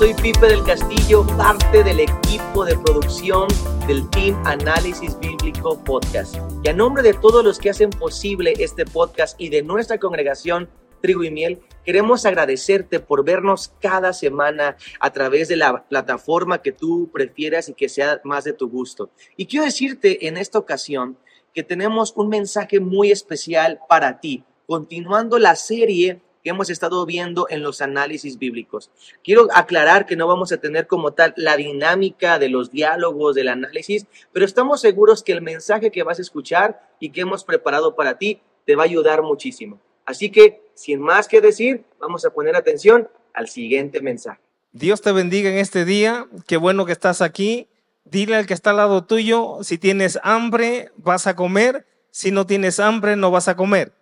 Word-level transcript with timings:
Soy 0.00 0.14
Pipe 0.14 0.46
del 0.46 0.64
Castillo, 0.64 1.26
parte 1.36 1.84
del 1.84 2.00
equipo 2.00 2.64
de 2.64 2.74
producción 2.78 3.46
del 3.86 4.08
Team 4.08 4.34
Análisis 4.46 5.18
Bíblico 5.20 5.78
Podcast. 5.84 6.36
Y 6.64 6.70
a 6.70 6.72
nombre 6.72 7.02
de 7.02 7.12
todos 7.12 7.44
los 7.44 7.58
que 7.58 7.68
hacen 7.68 7.90
posible 7.90 8.54
este 8.60 8.86
podcast 8.86 9.38
y 9.38 9.50
de 9.50 9.62
nuestra 9.62 9.98
congregación 9.98 10.70
Trigo 11.02 11.22
y 11.22 11.30
Miel, 11.30 11.60
queremos 11.84 12.24
agradecerte 12.24 13.00
por 13.00 13.26
vernos 13.26 13.74
cada 13.78 14.14
semana 14.14 14.78
a 15.00 15.12
través 15.12 15.48
de 15.48 15.56
la 15.56 15.86
plataforma 15.86 16.62
que 16.62 16.72
tú 16.72 17.10
prefieras 17.12 17.68
y 17.68 17.74
que 17.74 17.90
sea 17.90 18.22
más 18.24 18.44
de 18.44 18.54
tu 18.54 18.70
gusto. 18.70 19.10
Y 19.36 19.44
quiero 19.44 19.66
decirte 19.66 20.26
en 20.26 20.38
esta 20.38 20.58
ocasión 20.58 21.18
que 21.52 21.62
tenemos 21.62 22.14
un 22.16 22.30
mensaje 22.30 22.80
muy 22.80 23.10
especial 23.10 23.80
para 23.86 24.18
ti, 24.18 24.44
continuando 24.66 25.38
la 25.38 25.56
serie 25.56 26.22
que 26.42 26.50
hemos 26.50 26.70
estado 26.70 27.04
viendo 27.06 27.46
en 27.50 27.62
los 27.62 27.80
análisis 27.80 28.38
bíblicos. 28.38 28.90
Quiero 29.22 29.48
aclarar 29.54 30.06
que 30.06 30.16
no 30.16 30.26
vamos 30.26 30.52
a 30.52 30.58
tener 30.58 30.86
como 30.86 31.12
tal 31.12 31.34
la 31.36 31.56
dinámica 31.56 32.38
de 32.38 32.48
los 32.48 32.70
diálogos, 32.70 33.34
del 33.34 33.48
análisis, 33.48 34.06
pero 34.32 34.44
estamos 34.44 34.80
seguros 34.80 35.22
que 35.22 35.32
el 35.32 35.42
mensaje 35.42 35.90
que 35.90 36.02
vas 36.02 36.18
a 36.18 36.22
escuchar 36.22 36.88
y 36.98 37.10
que 37.10 37.22
hemos 37.22 37.44
preparado 37.44 37.94
para 37.94 38.18
ti 38.18 38.40
te 38.64 38.76
va 38.76 38.84
a 38.84 38.86
ayudar 38.86 39.22
muchísimo. 39.22 39.80
Así 40.04 40.30
que, 40.30 40.62
sin 40.74 41.00
más 41.00 41.28
que 41.28 41.40
decir, 41.40 41.84
vamos 42.00 42.24
a 42.24 42.30
poner 42.30 42.56
atención 42.56 43.08
al 43.34 43.48
siguiente 43.48 44.00
mensaje. 44.00 44.40
Dios 44.72 45.02
te 45.02 45.12
bendiga 45.12 45.50
en 45.50 45.58
este 45.58 45.84
día. 45.84 46.26
Qué 46.46 46.56
bueno 46.56 46.86
que 46.86 46.92
estás 46.92 47.22
aquí. 47.22 47.68
Dile 48.04 48.36
al 48.36 48.46
que 48.46 48.54
está 48.54 48.70
al 48.70 48.78
lado 48.78 49.04
tuyo, 49.04 49.58
si 49.62 49.78
tienes 49.78 50.18
hambre, 50.22 50.90
vas 50.96 51.26
a 51.26 51.36
comer. 51.36 51.86
Si 52.10 52.32
no 52.32 52.46
tienes 52.46 52.80
hambre, 52.80 53.14
no 53.14 53.30
vas 53.30 53.46
a 53.46 53.56
comer. 53.56 53.92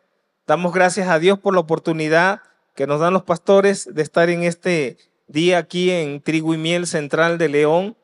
Damos 0.48 0.72
gracias 0.72 1.10
a 1.10 1.18
Dios 1.18 1.38
por 1.38 1.52
la 1.52 1.60
oportunidad 1.60 2.40
que 2.74 2.86
nos 2.86 3.00
dan 3.00 3.12
los 3.12 3.22
pastores 3.22 3.94
de 3.94 4.00
estar 4.00 4.30
en 4.30 4.44
este 4.44 4.96
día 5.26 5.58
aquí 5.58 5.90
en 5.90 6.22
Trigo 6.22 6.54
y 6.54 6.56
Miel 6.56 6.86
Central 6.86 7.36
de 7.36 7.50
León. 7.50 7.98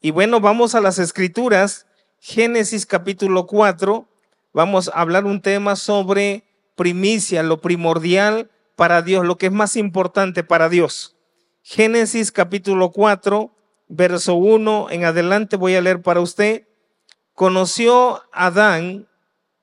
Y 0.00 0.12
bueno, 0.12 0.38
vamos 0.38 0.76
a 0.76 0.80
las 0.80 1.00
escrituras. 1.00 1.88
Génesis 2.20 2.86
capítulo 2.86 3.48
4. 3.48 4.06
Vamos 4.52 4.88
a 4.94 5.00
hablar 5.00 5.24
un 5.24 5.42
tema 5.42 5.74
sobre 5.74 6.44
primicia, 6.76 7.42
lo 7.42 7.60
primordial 7.60 8.48
para 8.76 9.02
Dios, 9.02 9.26
lo 9.26 9.36
que 9.36 9.46
es 9.46 9.52
más 9.52 9.74
importante 9.74 10.44
para 10.44 10.68
Dios. 10.68 11.16
Génesis 11.62 12.30
capítulo 12.30 12.92
4, 12.92 13.50
verso 13.88 14.34
1 14.36 14.90
en 14.90 15.04
adelante 15.04 15.56
voy 15.56 15.74
a 15.74 15.80
leer 15.80 16.00
para 16.00 16.20
usted. 16.20 16.68
Conoció 17.34 18.22
Adán 18.30 19.08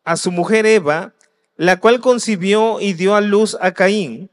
a 0.04 0.18
su 0.18 0.34
mujer 0.34 0.66
Eva 0.66 1.15
la 1.58 1.80
cual 1.80 2.00
concibió 2.00 2.80
y 2.80 2.94
dio 2.94 3.16
a 3.16 3.22
luz 3.22 3.58
a 3.62 3.72
Caín, 3.72 4.30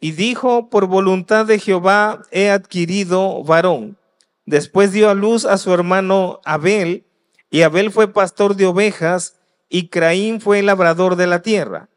y 0.00 0.12
dijo, 0.12 0.70
por 0.70 0.86
voluntad 0.86 1.46
de 1.46 1.58
Jehová 1.58 2.22
he 2.30 2.50
adquirido 2.50 3.42
varón. 3.44 3.98
Después 4.46 4.92
dio 4.92 5.10
a 5.10 5.14
luz 5.14 5.44
a 5.44 5.58
su 5.58 5.72
hermano 5.74 6.40
Abel, 6.44 7.04
y 7.50 7.62
Abel 7.62 7.90
fue 7.90 8.12
pastor 8.12 8.56
de 8.56 8.66
ovejas, 8.66 9.36
y 9.68 9.88
Caín 9.88 10.40
fue 10.40 10.62
labrador 10.62 11.16
de 11.16 11.26
la 11.26 11.42
tierra. 11.42 11.88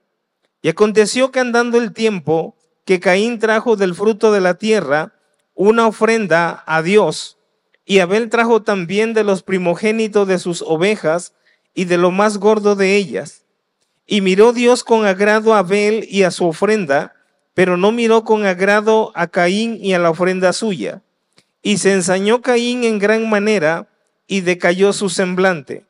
Y 0.61 0.69
aconteció 0.69 1.31
que 1.31 1.39
andando 1.39 1.77
el 1.77 1.93
tiempo, 1.93 2.55
que 2.85 2.99
Caín 2.99 3.39
trajo 3.39 3.75
del 3.75 3.95
fruto 3.95 4.31
de 4.31 4.41
la 4.41 4.55
tierra 4.55 5.13
una 5.55 5.87
ofrenda 5.87 6.63
a 6.65 6.81
Dios, 6.81 7.37
y 7.85 7.99
Abel 7.99 8.29
trajo 8.29 8.63
también 8.63 9.13
de 9.13 9.23
los 9.23 9.43
primogénitos 9.43 10.27
de 10.27 10.39
sus 10.39 10.61
ovejas 10.61 11.33
y 11.73 11.85
de 11.85 11.97
lo 11.97 12.11
más 12.11 12.37
gordo 12.37 12.75
de 12.75 12.95
ellas. 12.95 13.42
Y 14.05 14.21
miró 14.21 14.53
Dios 14.53 14.83
con 14.83 15.05
agrado 15.05 15.53
a 15.53 15.59
Abel 15.59 16.05
y 16.09 16.23
a 16.23 16.31
su 16.31 16.45
ofrenda, 16.45 17.13
pero 17.53 17.77
no 17.77 17.91
miró 17.91 18.23
con 18.23 18.45
agrado 18.45 19.11
a 19.15 19.27
Caín 19.27 19.77
y 19.81 19.93
a 19.93 19.99
la 19.99 20.09
ofrenda 20.09 20.53
suya. 20.53 21.01
Y 21.61 21.77
se 21.77 21.93
ensañó 21.93 22.41
Caín 22.41 22.83
en 22.83 22.99
gran 22.99 23.29
manera 23.29 23.87
y 24.27 24.41
decayó 24.41 24.91
su 24.93 25.09
semblante. 25.09 25.85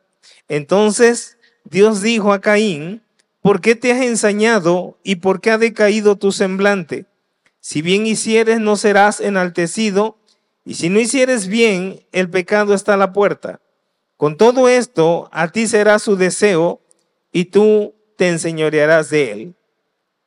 Entonces 0.48 1.38
Dios 1.64 2.02
dijo 2.02 2.34
a 2.34 2.42
Caín, 2.42 3.02
¿por 3.42 3.62
qué 3.62 3.76
te 3.76 3.92
has 3.92 4.02
ensañado 4.02 4.98
y 5.04 5.16
por 5.16 5.42
qué 5.42 5.52
ha 5.52 5.58
decaído 5.58 6.16
tu 6.16 6.32
semblante? 6.32 7.06
Si 7.60 7.82
bien 7.82 8.06
hicieres, 8.06 8.60
no 8.60 8.76
serás 8.76 9.22
enaltecido, 9.22 10.18
y 10.66 10.76
si 10.76 10.90
no 10.90 11.00
hicieres 11.00 11.48
bien, 11.48 12.06
el 12.12 12.30
pecado 12.30 12.74
está 12.74 12.94
a 12.94 12.98
la 12.98 13.14
puerta. 13.14 13.62
Con 14.18 14.38
todo 14.38 14.68
esto, 14.68 15.30
a 15.32 15.50
ti 15.50 15.68
será 15.68 16.00
su 16.00 16.16
deseo, 16.16 16.82
y 17.32 17.46
tú 17.46 17.96
te 18.24 18.30
enseñorearás 18.30 19.10
de 19.10 19.32
él. 19.34 19.56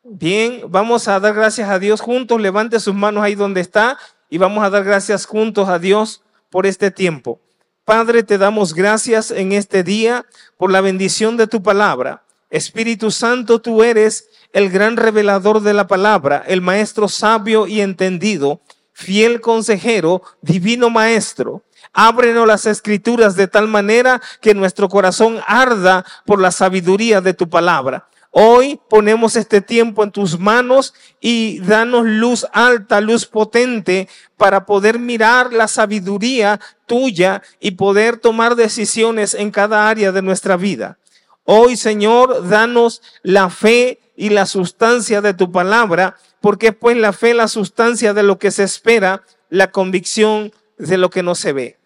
Bien, 0.02 0.64
vamos 0.68 1.08
a 1.08 1.18
dar 1.18 1.32
gracias 1.32 1.70
a 1.70 1.78
Dios 1.78 2.02
juntos. 2.02 2.38
Levante 2.38 2.78
sus 2.78 2.94
manos 2.94 3.24
ahí 3.24 3.34
donde 3.34 3.62
está 3.62 3.96
y 4.28 4.36
vamos 4.36 4.62
a 4.62 4.68
dar 4.68 4.84
gracias 4.84 5.24
juntos 5.24 5.70
a 5.70 5.78
Dios 5.78 6.22
por 6.50 6.66
este 6.66 6.90
tiempo. 6.90 7.40
Padre, 7.86 8.22
te 8.22 8.36
damos 8.36 8.74
gracias 8.74 9.30
en 9.30 9.52
este 9.52 9.82
día 9.82 10.26
por 10.58 10.70
la 10.70 10.82
bendición 10.82 11.38
de 11.38 11.46
tu 11.46 11.62
palabra. 11.62 12.22
Espíritu 12.50 13.10
Santo, 13.10 13.62
tú 13.62 13.82
eres 13.82 14.28
el 14.52 14.68
gran 14.68 14.98
revelador 14.98 15.62
de 15.62 15.72
la 15.72 15.86
palabra, 15.86 16.44
el 16.46 16.60
maestro 16.60 17.08
sabio 17.08 17.66
y 17.66 17.80
entendido, 17.80 18.60
fiel 18.92 19.40
consejero, 19.40 20.20
divino 20.42 20.90
maestro. 20.90 21.62
Ábrenos 21.98 22.46
las 22.46 22.66
escrituras 22.66 23.36
de 23.36 23.48
tal 23.48 23.68
manera 23.68 24.20
que 24.42 24.52
nuestro 24.52 24.90
corazón 24.90 25.40
arda 25.46 26.04
por 26.26 26.42
la 26.42 26.50
sabiduría 26.50 27.22
de 27.22 27.32
tu 27.32 27.48
palabra. 27.48 28.06
Hoy 28.30 28.78
ponemos 28.90 29.34
este 29.34 29.62
tiempo 29.62 30.04
en 30.04 30.10
tus 30.10 30.38
manos 30.38 30.92
y 31.22 31.58
danos 31.60 32.04
luz 32.04 32.46
alta, 32.52 33.00
luz 33.00 33.24
potente 33.24 34.10
para 34.36 34.66
poder 34.66 34.98
mirar 34.98 35.54
la 35.54 35.68
sabiduría 35.68 36.60
tuya 36.84 37.40
y 37.60 37.70
poder 37.70 38.18
tomar 38.18 38.56
decisiones 38.56 39.32
en 39.32 39.50
cada 39.50 39.88
área 39.88 40.12
de 40.12 40.20
nuestra 40.20 40.58
vida. 40.58 40.98
Hoy, 41.44 41.78
Señor, 41.78 42.46
danos 42.46 43.00
la 43.22 43.48
fe 43.48 44.00
y 44.14 44.28
la 44.28 44.44
sustancia 44.44 45.22
de 45.22 45.32
tu 45.32 45.50
palabra, 45.50 46.18
porque 46.42 46.66
es 46.66 46.74
pues 46.74 46.98
la 46.98 47.14
fe, 47.14 47.32
la 47.32 47.48
sustancia 47.48 48.12
de 48.12 48.22
lo 48.22 48.38
que 48.38 48.50
se 48.50 48.64
espera, 48.64 49.22
la 49.48 49.70
convicción 49.70 50.52
de 50.76 50.98
lo 50.98 51.08
que 51.08 51.22
no 51.22 51.34
se 51.34 51.54
ve. 51.54 51.78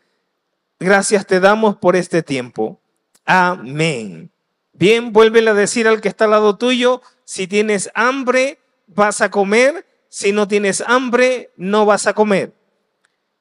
Gracias 0.83 1.27
te 1.27 1.41
damos 1.41 1.77
por 1.77 1.95
este 1.95 2.23
tiempo. 2.23 2.81
Amén. 3.27 4.33
Bien, 4.73 5.13
vuélvele 5.13 5.51
a 5.51 5.55
decir 5.55 5.87
al 5.87 6.01
que 6.01 6.09
está 6.09 6.25
al 6.25 6.31
lado 6.31 6.57
tuyo, 6.57 7.03
si 7.25 7.47
tienes 7.47 7.91
hambre, 7.95 8.59
vas 8.87 9.21
a 9.21 9.31
comer, 9.31 9.87
si 10.09 10.33
no 10.33 10.49
tienes 10.49 10.83
hambre, 10.87 11.53
no 11.59 11.85
vas 11.85 12.07
a 12.07 12.15
comer. 12.15 12.55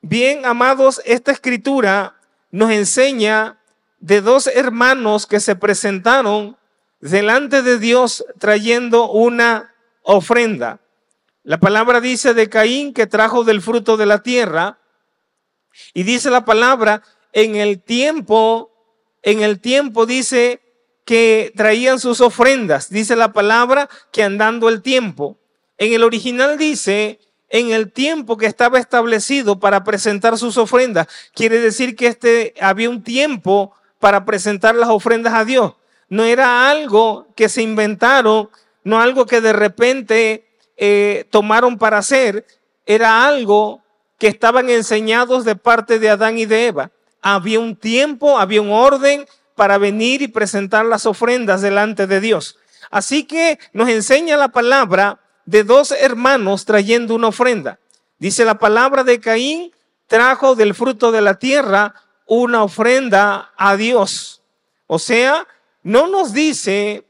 Bien, 0.01 0.45
amados, 0.45 1.01
esta 1.05 1.31
escritura 1.31 2.17
nos 2.51 2.71
enseña 2.71 3.57
de 4.01 4.19
dos 4.19 4.47
hermanos 4.47 5.25
que 5.25 5.39
se 5.39 5.55
presentaron 5.55 6.57
delante 6.99 7.61
de 7.61 7.79
Dios 7.79 8.25
trayendo 8.37 9.09
una 9.09 9.73
ofrenda. 10.01 10.81
La 11.43 11.57
palabra 11.57 12.01
dice 12.01 12.33
de 12.33 12.49
Caín 12.49 12.93
que 12.93 13.07
trajo 13.07 13.45
del 13.45 13.61
fruto 13.61 13.95
de 13.95 14.05
la 14.05 14.23
tierra 14.23 14.77
y 15.93 16.03
dice 16.03 16.29
la 16.29 16.43
palabra 16.43 17.01
en 17.33 17.55
el 17.55 17.81
tiempo, 17.81 18.71
en 19.21 19.41
el 19.41 19.59
tiempo 19.59 20.05
dice 20.05 20.61
que 21.05 21.51
traían 21.55 21.99
sus 21.99 22.21
ofrendas. 22.21 22.89
Dice 22.89 23.15
la 23.15 23.33
palabra 23.33 23.89
que 24.11 24.23
andando 24.23 24.69
el 24.69 24.81
tiempo. 24.81 25.37
En 25.77 25.93
el 25.93 26.03
original 26.03 26.57
dice 26.57 27.19
en 27.49 27.71
el 27.71 27.91
tiempo 27.91 28.37
que 28.37 28.45
estaba 28.45 28.77
establecido 28.77 29.59
para 29.59 29.83
presentar 29.83 30.37
sus 30.37 30.57
ofrendas. 30.57 31.07
Quiere 31.33 31.59
decir 31.59 31.95
que 31.95 32.07
este 32.07 32.53
había 32.61 32.89
un 32.89 33.03
tiempo 33.03 33.73
para 33.97 34.23
presentar 34.23 34.75
las 34.75 34.89
ofrendas 34.89 35.33
a 35.33 35.45
Dios. 35.45 35.73
No 36.09 36.23
era 36.23 36.69
algo 36.69 37.27
que 37.35 37.49
se 37.49 37.61
inventaron, 37.61 38.49
no 38.83 38.99
algo 38.99 39.25
que 39.25 39.41
de 39.41 39.53
repente 39.53 40.47
eh, 40.77 41.25
tomaron 41.29 41.77
para 41.77 41.97
hacer, 41.97 42.45
era 42.85 43.27
algo 43.27 43.81
que 44.17 44.27
estaban 44.27 44.69
enseñados 44.69 45.45
de 45.45 45.55
parte 45.55 45.99
de 45.99 46.09
Adán 46.09 46.37
y 46.37 46.45
de 46.45 46.67
Eva 46.67 46.91
había 47.21 47.59
un 47.59 47.75
tiempo, 47.75 48.39
había 48.39 48.61
un 48.61 48.71
orden 48.71 49.25
para 49.55 49.77
venir 49.77 50.21
y 50.21 50.27
presentar 50.27 50.85
las 50.85 51.05
ofrendas 51.05 51.61
delante 51.61 52.07
de 52.07 52.21
Dios. 52.21 52.57
Así 52.89 53.23
que 53.23 53.59
nos 53.73 53.89
enseña 53.89 54.37
la 54.37 54.49
palabra 54.49 55.19
de 55.45 55.63
dos 55.63 55.91
hermanos 55.91 56.65
trayendo 56.65 57.15
una 57.15 57.27
ofrenda. 57.27 57.79
Dice 58.19 58.45
la 58.45 58.59
palabra 58.59 59.03
de 59.03 59.19
Caín, 59.19 59.71
trajo 60.07 60.55
del 60.55 60.73
fruto 60.75 61.11
de 61.11 61.21
la 61.21 61.39
tierra 61.39 61.93
una 62.25 62.63
ofrenda 62.63 63.51
a 63.57 63.75
Dios. 63.75 64.41
O 64.87 64.99
sea, 64.99 65.47
no 65.83 66.07
nos 66.07 66.33
dice 66.33 67.05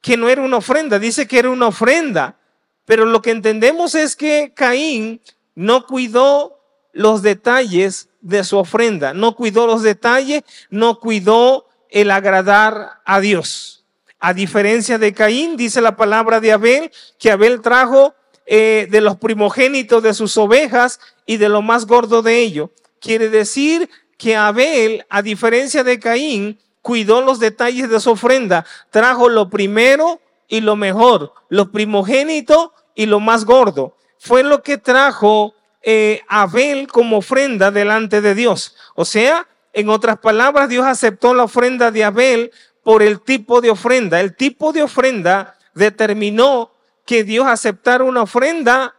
que 0.00 0.16
no 0.16 0.28
era 0.28 0.42
una 0.42 0.58
ofrenda, 0.58 0.98
dice 0.98 1.26
que 1.26 1.38
era 1.38 1.50
una 1.50 1.68
ofrenda. 1.68 2.36
Pero 2.84 3.06
lo 3.06 3.22
que 3.22 3.30
entendemos 3.30 3.94
es 3.94 4.16
que 4.16 4.52
Caín 4.54 5.20
no 5.54 5.86
cuidó 5.86 6.60
los 6.92 7.22
detalles 7.22 8.08
de 8.22 8.44
su 8.44 8.56
ofrenda, 8.56 9.12
no 9.12 9.34
cuidó 9.34 9.66
los 9.66 9.82
detalles, 9.82 10.44
no 10.70 10.98
cuidó 10.98 11.66
el 11.90 12.10
agradar 12.10 13.00
a 13.04 13.20
Dios. 13.20 13.84
A 14.18 14.32
diferencia 14.32 14.98
de 14.98 15.12
Caín, 15.12 15.56
dice 15.56 15.80
la 15.80 15.96
palabra 15.96 16.40
de 16.40 16.52
Abel, 16.52 16.90
que 17.18 17.30
Abel 17.30 17.60
trajo 17.60 18.14
eh, 18.46 18.86
de 18.90 19.00
los 19.00 19.16
primogénitos 19.16 20.02
de 20.02 20.14
sus 20.14 20.36
ovejas 20.36 21.00
y 21.26 21.36
de 21.36 21.48
lo 21.48 21.60
más 21.60 21.86
gordo 21.86 22.22
de 22.22 22.38
ello. 22.38 22.70
Quiere 23.00 23.28
decir 23.28 23.90
que 24.16 24.36
Abel, 24.36 25.04
a 25.10 25.22
diferencia 25.22 25.82
de 25.82 25.98
Caín, 25.98 26.58
cuidó 26.80 27.20
los 27.20 27.40
detalles 27.40 27.90
de 27.90 28.00
su 28.00 28.12
ofrenda, 28.12 28.64
trajo 28.90 29.28
lo 29.28 29.50
primero 29.50 30.20
y 30.48 30.60
lo 30.60 30.76
mejor, 30.76 31.32
lo 31.48 31.72
primogénito 31.72 32.72
y 32.94 33.06
lo 33.06 33.20
más 33.20 33.44
gordo. 33.44 33.96
Fue 34.18 34.42
lo 34.42 34.62
que 34.62 34.78
trajo 34.78 35.54
eh, 35.82 36.22
Abel 36.28 36.86
como 36.86 37.18
ofrenda 37.18 37.70
delante 37.70 38.20
de 38.20 38.34
Dios. 38.34 38.76
O 38.94 39.04
sea, 39.04 39.46
en 39.72 39.88
otras 39.88 40.18
palabras, 40.18 40.68
Dios 40.68 40.86
aceptó 40.86 41.34
la 41.34 41.44
ofrenda 41.44 41.90
de 41.90 42.04
Abel 42.04 42.52
por 42.82 43.02
el 43.02 43.20
tipo 43.20 43.60
de 43.60 43.70
ofrenda. 43.70 44.20
El 44.20 44.36
tipo 44.36 44.72
de 44.72 44.82
ofrenda 44.82 45.56
determinó 45.74 46.72
que 47.06 47.24
Dios 47.24 47.46
aceptara 47.46 48.04
una 48.04 48.22
ofrenda 48.22 48.94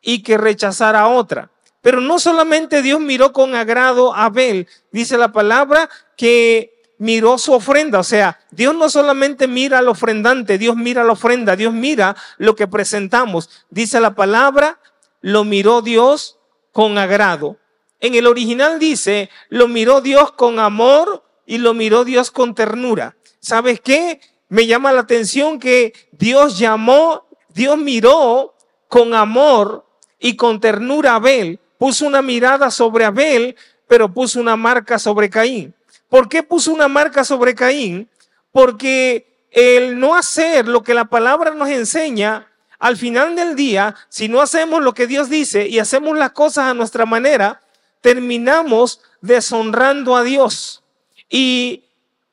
y 0.00 0.22
que 0.22 0.38
rechazara 0.38 1.08
otra. 1.08 1.50
Pero 1.80 2.00
no 2.00 2.18
solamente 2.18 2.80
Dios 2.80 3.00
miró 3.00 3.32
con 3.32 3.54
agrado 3.54 4.14
a 4.14 4.26
Abel, 4.26 4.68
dice 4.90 5.18
la 5.18 5.32
palabra 5.32 5.90
que 6.16 6.82
miró 6.98 7.36
su 7.38 7.52
ofrenda. 7.52 7.98
O 7.98 8.04
sea, 8.04 8.40
Dios 8.50 8.74
no 8.74 8.88
solamente 8.88 9.48
mira 9.48 9.78
al 9.78 9.88
ofrendante, 9.88 10.56
Dios 10.56 10.76
mira 10.76 11.04
la 11.04 11.12
ofrenda, 11.12 11.56
Dios 11.56 11.74
mira 11.74 12.16
lo 12.38 12.56
que 12.56 12.66
presentamos. 12.66 13.50
Dice 13.68 14.00
la 14.00 14.14
palabra, 14.14 14.78
lo 15.24 15.42
miró 15.44 15.80
Dios 15.80 16.38
con 16.70 16.98
agrado. 16.98 17.56
En 17.98 18.14
el 18.14 18.26
original 18.26 18.78
dice, 18.78 19.30
lo 19.48 19.68
miró 19.68 20.02
Dios 20.02 20.32
con 20.32 20.58
amor 20.58 21.24
y 21.46 21.56
lo 21.56 21.72
miró 21.72 22.04
Dios 22.04 22.30
con 22.30 22.54
ternura. 22.54 23.16
¿Sabes 23.40 23.80
qué? 23.80 24.20
Me 24.50 24.66
llama 24.66 24.92
la 24.92 25.00
atención 25.00 25.58
que 25.58 25.94
Dios 26.12 26.58
llamó, 26.58 27.26
Dios 27.48 27.78
miró 27.78 28.54
con 28.88 29.14
amor 29.14 29.86
y 30.18 30.36
con 30.36 30.60
ternura 30.60 31.12
a 31.12 31.16
Abel. 31.16 31.58
Puso 31.78 32.06
una 32.06 32.20
mirada 32.20 32.70
sobre 32.70 33.06
Abel, 33.06 33.56
pero 33.88 34.12
puso 34.12 34.38
una 34.38 34.56
marca 34.56 34.98
sobre 34.98 35.30
Caín. 35.30 35.74
¿Por 36.10 36.28
qué 36.28 36.42
puso 36.42 36.70
una 36.70 36.88
marca 36.88 37.24
sobre 37.24 37.54
Caín? 37.54 38.10
Porque 38.52 39.46
el 39.50 39.98
no 39.98 40.16
hacer 40.16 40.68
lo 40.68 40.82
que 40.82 40.92
la 40.92 41.06
palabra 41.06 41.54
nos 41.54 41.70
enseña, 41.70 42.46
al 42.78 42.96
final 42.96 43.36
del 43.36 43.56
día, 43.56 43.94
si 44.08 44.28
no 44.28 44.40
hacemos 44.40 44.82
lo 44.82 44.94
que 44.94 45.06
Dios 45.06 45.28
dice 45.28 45.68
y 45.68 45.78
hacemos 45.78 46.16
las 46.16 46.32
cosas 46.32 46.66
a 46.66 46.74
nuestra 46.74 47.06
manera, 47.06 47.60
terminamos 48.00 49.00
deshonrando 49.20 50.16
a 50.16 50.22
Dios. 50.22 50.82
Y 51.28 51.84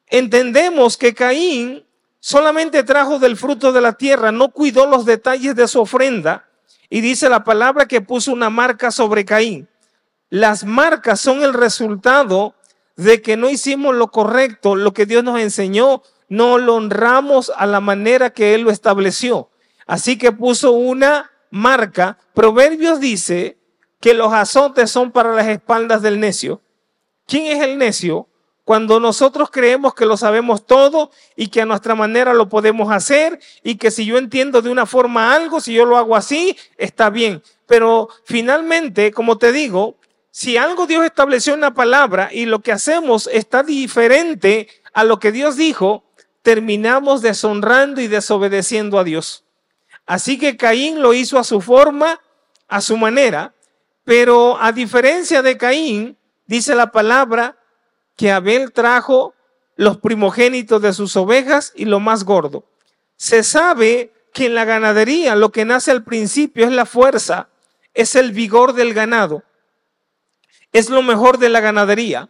entendemos 0.08 0.98
que 0.98 1.14
Caín 1.14 1.86
solamente 2.20 2.84
trajo 2.84 3.20
del 3.20 3.38
fruto 3.38 3.72
de 3.72 3.82
la 3.82 3.94
tierra, 3.94 4.32
no 4.32 4.50
cuidó 4.50 4.86
los 4.86 5.06
detalles 5.06 5.56
de 5.56 5.68
su 5.68 5.82
ofrenda. 5.82 6.46
Y 6.90 7.02
dice 7.02 7.30
la 7.30 7.44
palabra 7.44 7.88
que 7.88 8.02
puso 8.02 8.34
una 8.34 8.50
marca 8.50 8.92
sobre 8.92 9.24
Caín. 9.24 9.68
Las 10.30 10.64
marcas 10.64 11.22
son 11.22 11.44
el 11.44 11.54
resultado 11.54 12.56
de 12.96 13.22
que 13.22 13.38
no 13.38 13.50
hicimos 13.50 13.96
lo 13.96 14.12
correcto, 14.12 14.76
lo 14.76 14.94
que 14.94 15.06
Dios 15.06 15.24
nos 15.24 15.40
enseñó, 15.40 16.04
no 16.30 16.58
lo 16.58 16.76
honramos 16.76 17.52
a 17.56 17.66
la 17.66 17.80
manera 17.80 18.32
que 18.32 18.54
Él 18.56 18.62
lo 18.62 18.72
estableció. 18.72 19.51
Así 19.92 20.18
que 20.18 20.32
puso 20.32 20.72
una 20.72 21.32
marca. 21.50 22.18
Proverbios 22.34 23.02
dice 23.02 23.58
que 24.00 24.14
los 24.14 24.32
azotes 24.32 24.90
son 24.90 25.12
para 25.12 25.36
las 25.36 25.48
espaldas 25.48 26.02
del 26.02 26.22
necio. 26.22 26.62
¿Quién 27.28 27.48
es 27.48 27.62
el 27.62 27.78
necio? 27.78 28.30
Cuando 28.64 29.02
nosotros 29.02 29.50
creemos 29.52 29.94
que 29.94 30.06
lo 30.06 30.16
sabemos 30.16 30.66
todo 30.66 31.12
y 31.36 31.48
que 31.48 31.60
a 31.60 31.66
nuestra 31.66 31.94
manera 31.94 32.34
lo 32.34 32.48
podemos 32.48 32.90
hacer 32.90 33.42
y 33.64 33.76
que 33.76 33.92
si 33.92 34.06
yo 34.06 34.18
entiendo 34.18 34.62
de 34.62 34.70
una 34.70 34.86
forma 34.86 35.36
algo, 35.36 35.60
si 35.60 35.74
yo 35.74 35.84
lo 35.84 35.98
hago 35.98 36.16
así, 36.16 36.56
está 36.78 37.10
bien. 37.10 37.44
Pero 37.68 38.08
finalmente, 38.24 39.12
como 39.12 39.38
te 39.38 39.52
digo, 39.52 39.98
si 40.30 40.56
algo 40.56 40.88
Dios 40.88 41.04
estableció 41.04 41.54
en 41.54 41.60
la 41.60 41.74
palabra 41.74 42.30
y 42.32 42.46
lo 42.46 42.62
que 42.62 42.72
hacemos 42.72 43.28
está 43.28 43.62
diferente 43.62 44.70
a 44.94 45.04
lo 45.04 45.20
que 45.20 45.34
Dios 45.34 45.58
dijo, 45.58 46.06
terminamos 46.44 47.22
deshonrando 47.22 48.00
y 48.00 48.08
desobedeciendo 48.08 48.98
a 48.98 49.04
Dios. 49.04 49.44
Así 50.12 50.38
que 50.38 50.58
Caín 50.58 51.02
lo 51.02 51.14
hizo 51.14 51.40
a 51.40 51.44
su 51.44 51.62
forma, 51.62 52.20
a 52.68 52.82
su 52.82 52.98
manera, 52.98 53.54
pero 54.04 54.62
a 54.62 54.72
diferencia 54.72 55.42
de 55.42 55.58
Caín, 55.58 56.18
dice 56.48 56.76
la 56.76 56.92
palabra 56.92 57.58
que 58.18 58.32
Abel 58.32 58.74
trajo 58.74 59.34
los 59.76 59.98
primogénitos 59.98 60.82
de 60.82 60.94
sus 60.94 61.16
ovejas 61.16 61.72
y 61.76 61.86
lo 61.86 62.00
más 62.00 62.26
gordo. 62.26 62.66
Se 63.16 63.44
sabe 63.44 64.12
que 64.34 64.48
en 64.48 64.56
la 64.56 64.66
ganadería 64.66 65.36
lo 65.36 65.52
que 65.52 65.64
nace 65.64 65.92
al 65.92 66.04
principio 66.04 66.66
es 66.66 66.72
la 66.72 66.86
fuerza, 66.86 67.48
es 67.94 68.16
el 68.16 68.32
vigor 68.34 68.74
del 68.74 68.94
ganado 68.94 69.44
es 70.72 70.90
lo 70.90 71.02
mejor 71.02 71.38
de 71.38 71.50
la 71.50 71.60
ganadería. 71.60 72.30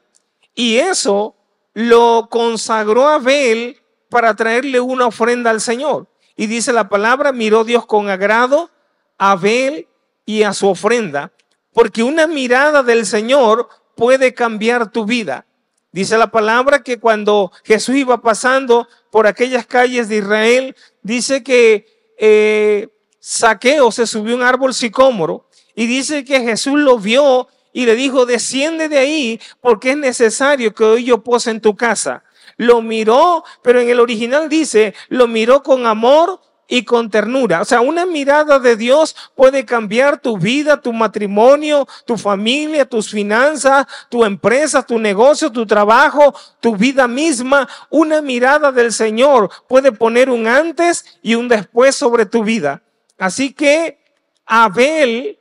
Y 0.56 0.78
eso 0.78 1.36
lo 1.74 2.28
consagró 2.30 3.08
Abel 3.08 3.82
para 4.10 4.36
traerle 4.36 4.80
una 4.80 5.08
ofrenda 5.08 5.50
al 5.50 5.62
Señor. 5.62 6.08
Y 6.36 6.48
dice 6.48 6.74
la 6.74 6.90
palabra, 6.90 7.32
miró 7.32 7.64
Dios 7.64 7.86
con 7.86 8.10
agrado 8.10 8.70
a 9.18 9.32
Abel 9.32 9.88
y 10.26 10.44
a 10.44 10.54
su 10.54 10.68
ofrenda, 10.68 11.32
porque 11.74 12.04
una 12.04 12.28
mirada 12.28 12.84
del 12.84 13.06
Señor 13.06 13.70
puede 13.96 14.34
cambiar 14.34 14.92
tu 14.92 15.06
vida. 15.06 15.46
Dice 15.92 16.18
la 16.18 16.32
palabra 16.32 16.84
que 16.84 17.00
cuando 17.00 17.52
Jesús 17.64 17.96
iba 17.96 18.22
pasando 18.22 18.88
por 19.12 19.28
aquellas 19.28 19.66
calles 19.66 20.08
de 20.08 20.18
Israel, 20.18 20.76
dice 21.04 21.44
que 21.44 21.86
eh, 22.18 22.88
Saqueo 23.20 23.92
se 23.92 24.08
subió 24.08 24.36
un 24.36 24.42
árbol 24.42 24.74
sicómoro 24.74 25.48
y 25.76 25.88
dice 25.88 26.24
que 26.24 26.40
Jesús 26.42 26.80
lo 26.80 26.98
vio 26.98 27.48
y 27.74 27.86
le 27.86 27.96
dijo, 27.96 28.26
desciende 28.26 28.90
de 28.90 29.00
ahí 29.00 29.40
porque 29.60 29.92
es 29.92 29.98
necesario 29.98 30.74
que 30.74 30.84
hoy 30.84 31.04
yo 31.04 31.24
pose 31.24 31.52
en 31.52 31.62
tu 31.62 31.76
casa. 31.76 32.24
Lo 32.62 32.84
miró, 32.84 33.44
pero 33.64 33.80
en 33.80 33.90
el 33.90 34.00
original 34.00 34.48
dice, 34.48 34.94
lo 35.10 35.28
miró 35.28 35.64
con 35.64 35.88
amor 35.88 36.40
y 36.68 36.86
con 36.86 37.10
ternura. 37.10 37.62
O 37.62 37.66
sea, 37.66 37.82
una 37.82 38.06
mirada 38.06 38.60
de 38.60 38.76
Dios 38.76 39.16
puede 39.34 39.66
cambiar 39.66 40.22
tu 40.22 40.38
vida, 40.38 40.80
tu 40.80 40.94
matrimonio, 40.94 41.88
tu 42.06 42.20
familia, 42.20 42.86
tus 42.86 43.10
finanzas, 43.10 43.88
tu 44.10 44.24
empresa, 44.24 44.84
tu 44.84 45.00
negocio, 45.00 45.52
tu 45.52 45.66
trabajo, 45.66 46.36
tu 46.60 46.76
vida 46.76 47.08
misma. 47.08 47.68
Una 47.90 48.22
mirada 48.22 48.72
del 48.72 48.94
Señor 48.94 49.50
puede 49.68 49.92
poner 49.92 50.30
un 50.30 50.46
antes 50.46 51.04
y 51.24 51.34
un 51.34 51.48
después 51.48 51.96
sobre 51.96 52.28
tu 52.28 52.44
vida. 52.44 52.84
Así 53.18 53.54
que 53.54 53.98
Abel 54.46 55.40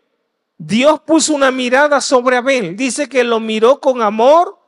Dios 0.57 1.01
puso 1.01 1.35
una 1.35 1.51
mirada 1.51 2.01
sobre 2.01 2.39
Abel. 2.39 2.77
Dice 2.77 3.11
que 3.11 3.25
lo 3.25 3.41
miró 3.41 3.79
con 3.79 4.01
amor 4.01 4.60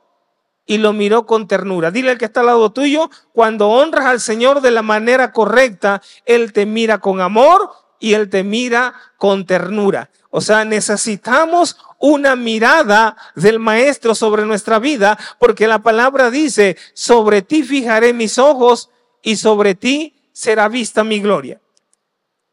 y 0.65 0.77
lo 0.77 0.93
miró 0.93 1.25
con 1.25 1.47
ternura. 1.47 1.91
Dile 1.91 2.11
al 2.11 2.17
que 2.17 2.25
está 2.25 2.39
al 2.41 2.47
lado 2.47 2.71
tuyo, 2.71 3.09
cuando 3.33 3.69
honras 3.69 4.05
al 4.05 4.19
Señor 4.19 4.61
de 4.61 4.71
la 4.71 4.81
manera 4.81 5.31
correcta, 5.31 6.01
Él 6.25 6.53
te 6.53 6.65
mira 6.65 6.99
con 6.99 7.21
amor 7.21 7.71
y 7.99 8.13
Él 8.13 8.29
te 8.29 8.43
mira 8.43 8.93
con 9.17 9.45
ternura. 9.45 10.09
O 10.29 10.41
sea, 10.41 10.65
necesitamos 10.65 11.77
una 11.99 12.35
mirada 12.35 13.15
del 13.35 13.59
Maestro 13.59 14.15
sobre 14.15 14.45
nuestra 14.45 14.79
vida, 14.79 15.17
porque 15.39 15.67
la 15.67 15.79
palabra 15.79 16.31
dice, 16.31 16.75
sobre 16.93 17.41
ti 17.41 17.63
fijaré 17.63 18.13
mis 18.13 18.37
ojos 18.37 18.89
y 19.21 19.35
sobre 19.35 19.75
ti 19.75 20.15
será 20.33 20.67
vista 20.67 21.03
mi 21.03 21.19
gloria. 21.19 21.61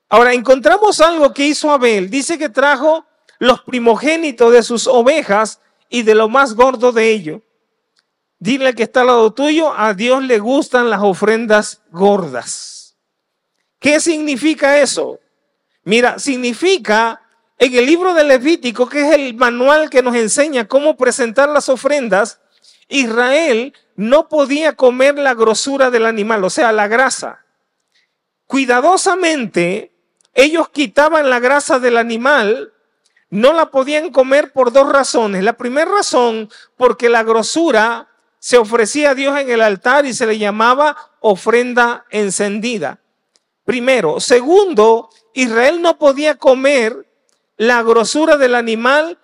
Ahora, 0.08 0.34
encontramos 0.34 1.00
algo 1.00 1.32
que 1.32 1.46
hizo 1.46 1.70
Abel. 1.70 2.10
Dice 2.10 2.36
que 2.36 2.48
trajo 2.48 3.06
los 3.38 3.62
primogénitos 3.62 4.52
de 4.52 4.62
sus 4.62 4.86
ovejas 4.86 5.60
y 5.88 6.02
de 6.02 6.14
lo 6.14 6.28
más 6.28 6.54
gordo 6.54 6.92
de 6.92 7.10
ello. 7.10 7.42
Dile 8.40 8.74
que 8.74 8.84
está 8.84 9.02
al 9.02 9.08
lado 9.08 9.32
tuyo, 9.34 9.72
a 9.76 9.92
Dios 9.92 10.22
le 10.24 10.38
gustan 10.38 10.88
las 10.88 11.02
ofrendas 11.02 11.82
gordas. 11.90 12.96
¿Qué 13.78 14.00
significa 14.00 14.80
eso? 14.80 15.20
Mira, 15.84 16.18
significa 16.18 17.20
en 17.58 17.74
el 17.74 17.84
libro 17.84 18.14
de 18.14 18.24
Levítico, 18.24 18.88
que 18.88 19.06
es 19.06 19.14
el 19.14 19.34
manual 19.34 19.90
que 19.90 20.02
nos 20.02 20.16
enseña 20.16 20.66
cómo 20.66 20.96
presentar 20.96 21.50
las 21.50 21.68
ofrendas, 21.68 22.40
Israel 22.88 23.74
no 23.94 24.28
podía 24.28 24.74
comer 24.74 25.18
la 25.18 25.34
grosura 25.34 25.90
del 25.90 26.06
animal, 26.06 26.42
o 26.42 26.50
sea, 26.50 26.72
la 26.72 26.88
grasa. 26.88 27.44
Cuidadosamente, 28.46 29.92
ellos 30.32 30.70
quitaban 30.70 31.28
la 31.28 31.40
grasa 31.40 31.78
del 31.78 31.98
animal 31.98 32.72
no 33.30 33.52
la 33.52 33.70
podían 33.70 34.10
comer 34.10 34.52
por 34.52 34.72
dos 34.72 34.92
razones. 34.92 35.44
La 35.44 35.56
primera 35.56 35.90
razón, 35.90 36.50
porque 36.76 37.08
la 37.08 37.22
grosura 37.22 38.08
se 38.40 38.56
ofrecía 38.56 39.10
a 39.10 39.14
Dios 39.14 39.38
en 39.38 39.50
el 39.50 39.60
altar 39.60 40.06
y 40.06 40.14
se 40.14 40.26
le 40.26 40.38
llamaba 40.38 40.96
ofrenda 41.20 42.06
encendida. 42.10 42.98
Primero. 43.64 44.18
Segundo, 44.18 45.10
Israel 45.34 45.80
no 45.82 45.98
podía 45.98 46.36
comer 46.36 47.06
la 47.58 47.82
grosura 47.82 48.38
del 48.38 48.54
animal 48.54 49.18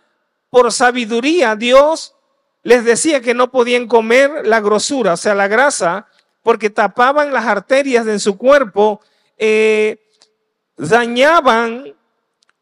por 0.50 0.70
sabiduría. 0.70 1.56
Dios 1.56 2.14
les 2.62 2.84
decía 2.84 3.22
que 3.22 3.32
no 3.32 3.50
podían 3.50 3.88
comer 3.88 4.46
la 4.46 4.60
grosura, 4.60 5.14
o 5.14 5.16
sea, 5.16 5.34
la 5.34 5.48
grasa, 5.48 6.08
porque 6.42 6.68
tapaban 6.68 7.32
las 7.32 7.46
arterias 7.46 8.04
de 8.04 8.18
su 8.18 8.36
cuerpo, 8.36 9.00
eh, 9.38 9.98
dañaban 10.76 11.94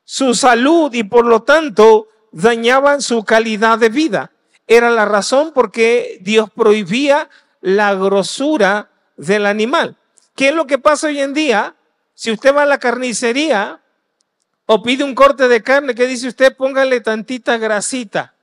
su 0.05 0.35
salud 0.35 0.95
y 0.95 1.03
por 1.03 1.27
lo 1.27 1.43
tanto 1.43 2.07
dañaban 2.31 3.03
su 3.03 3.25
calidad 3.25 3.79
de 3.79 3.89
vida. 3.89 4.31
Era 4.67 4.91
la 4.91 5.05
razón 5.05 5.53
por 5.53 5.71
qué 5.71 6.19
Dios 6.23 6.51
prohibía 6.51 7.29
la 7.61 7.95
grosura 7.95 8.91
del 9.17 9.47
animal. 9.47 9.97
¿Qué 10.35 10.49
es 10.49 10.55
lo 10.55 10.67
que 10.67 10.79
pasa 10.79 11.09
hoy 11.09 11.21
en 11.21 11.35
día? 11.35 11.77
Si 12.15 12.31
usted 12.31 12.55
va 12.55 12.63
a 12.63 12.67
la 12.67 12.79
carnicería 12.79 13.81
o 14.67 14.83
pide 14.83 15.05
un 15.05 15.15
corte 15.15 15.49
de 15.49 15.63
carne, 15.63 15.95
¿qué 15.95 16.07
dice 16.07 16.29
usted? 16.29 16.57
Póngale 16.57 17.01
tantita 17.01 17.59
grasita, 17.59 18.35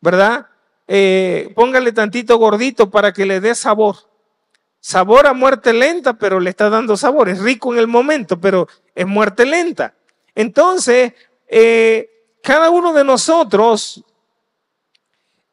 ¿verdad? 0.00 0.46
Eh, 0.86 1.52
póngale 1.54 1.92
tantito 1.92 2.36
gordito 2.38 2.90
para 2.90 3.12
que 3.12 3.26
le 3.26 3.40
dé 3.40 3.54
sabor. 3.54 3.96
Sabor 4.80 5.26
a 5.26 5.32
muerte 5.32 5.72
lenta, 5.72 6.12
pero 6.14 6.40
le 6.40 6.50
está 6.50 6.68
dando 6.68 6.96
sabor. 6.96 7.28
Es 7.28 7.40
rico 7.40 7.72
en 7.72 7.80
el 7.80 7.88
momento, 7.88 8.38
pero 8.38 8.68
es 8.94 9.06
muerte 9.06 9.46
lenta. 9.46 9.94
Entonces, 10.34 11.14
eh, 11.48 12.10
cada 12.42 12.70
uno 12.70 12.92
de 12.92 13.04
nosotros, 13.04 14.04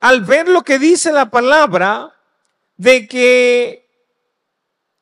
al 0.01 0.21
ver 0.21 0.49
lo 0.49 0.63
que 0.63 0.79
dice 0.79 1.11
la 1.11 1.29
palabra, 1.29 2.13
de 2.75 3.07
que 3.07 3.87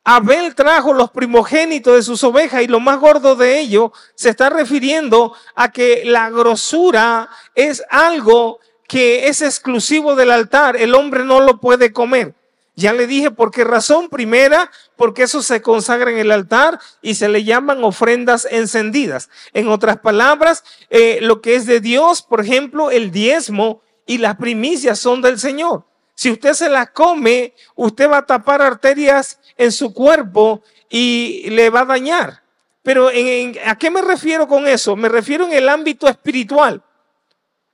Abel 0.04 0.54
trajo 0.54 0.94
los 0.94 1.12
primogénitos 1.12 1.96
de 1.96 2.04
sus 2.04 2.24
ovejas 2.24 2.62
y 2.62 2.68
lo 2.68 2.80
más 2.80 3.00
gordo 3.00 3.36
de 3.36 3.60
ello 3.60 3.94
se 4.16 4.30
está 4.30 4.50
refiriendo 4.50 5.34
a 5.56 5.72
que 5.72 6.04
la 6.04 6.30
grosura 6.30 7.30
es 7.56 7.84
algo 7.90 8.60
que 8.88 9.28
es 9.28 9.42
exclusivo 9.42 10.16
del 10.16 10.32
altar. 10.32 10.76
El 10.76 10.96
hombre 10.96 11.24
no 11.24 11.40
lo 11.40 11.60
puede 11.60 11.94
comer. 11.94 12.34
Ya 12.76 12.92
le 12.92 13.08
dije 13.08 13.30
por 13.30 13.52
qué 13.52 13.64
razón. 13.64 14.10
Primera, 14.10 14.72
porque 14.96 15.24
eso 15.24 15.44
se 15.44 15.62
consagra 15.62 16.12
en 16.12 16.18
el 16.18 16.32
altar 16.32 16.80
y 17.02 17.16
se 17.16 17.30
le 17.30 17.44
llaman 17.44 17.84
ofrendas 17.84 18.48
encendidas. 18.50 19.30
En 19.54 19.68
otras 19.68 20.00
palabras, 20.00 20.64
eh, 20.90 21.20
lo 21.22 21.40
que 21.40 21.56
es 21.56 21.66
de 21.66 21.82
Dios, 21.82 22.24
por 22.24 22.42
ejemplo, 22.42 22.90
el 22.90 23.12
diezmo 23.12 23.82
y 24.10 24.18
las 24.18 24.38
primicias 24.38 24.98
son 24.98 25.22
del 25.22 25.38
Señor. 25.38 25.86
Si 26.16 26.32
usted 26.32 26.54
se 26.54 26.68
las 26.68 26.90
come, 26.90 27.54
usted 27.76 28.10
va 28.10 28.18
a 28.18 28.26
tapar 28.26 28.60
arterias 28.60 29.40
en 29.56 29.72
su 29.72 29.94
cuerpo 29.94 30.64
y 30.90 31.48
le 31.52 31.70
va 31.70 31.82
a 31.82 31.86
dañar. 31.86 32.42
Pero 32.82 33.10
¿a 33.10 33.76
qué 33.78 33.92
me 33.92 34.02
refiero 34.02 34.48
con 34.48 34.68
eso? 34.68 34.96
Me 34.96 35.10
refiero 35.10 35.46
en 35.46 35.54
el 35.54 35.70
ámbito 35.70 36.08
espiritual. 36.08 36.82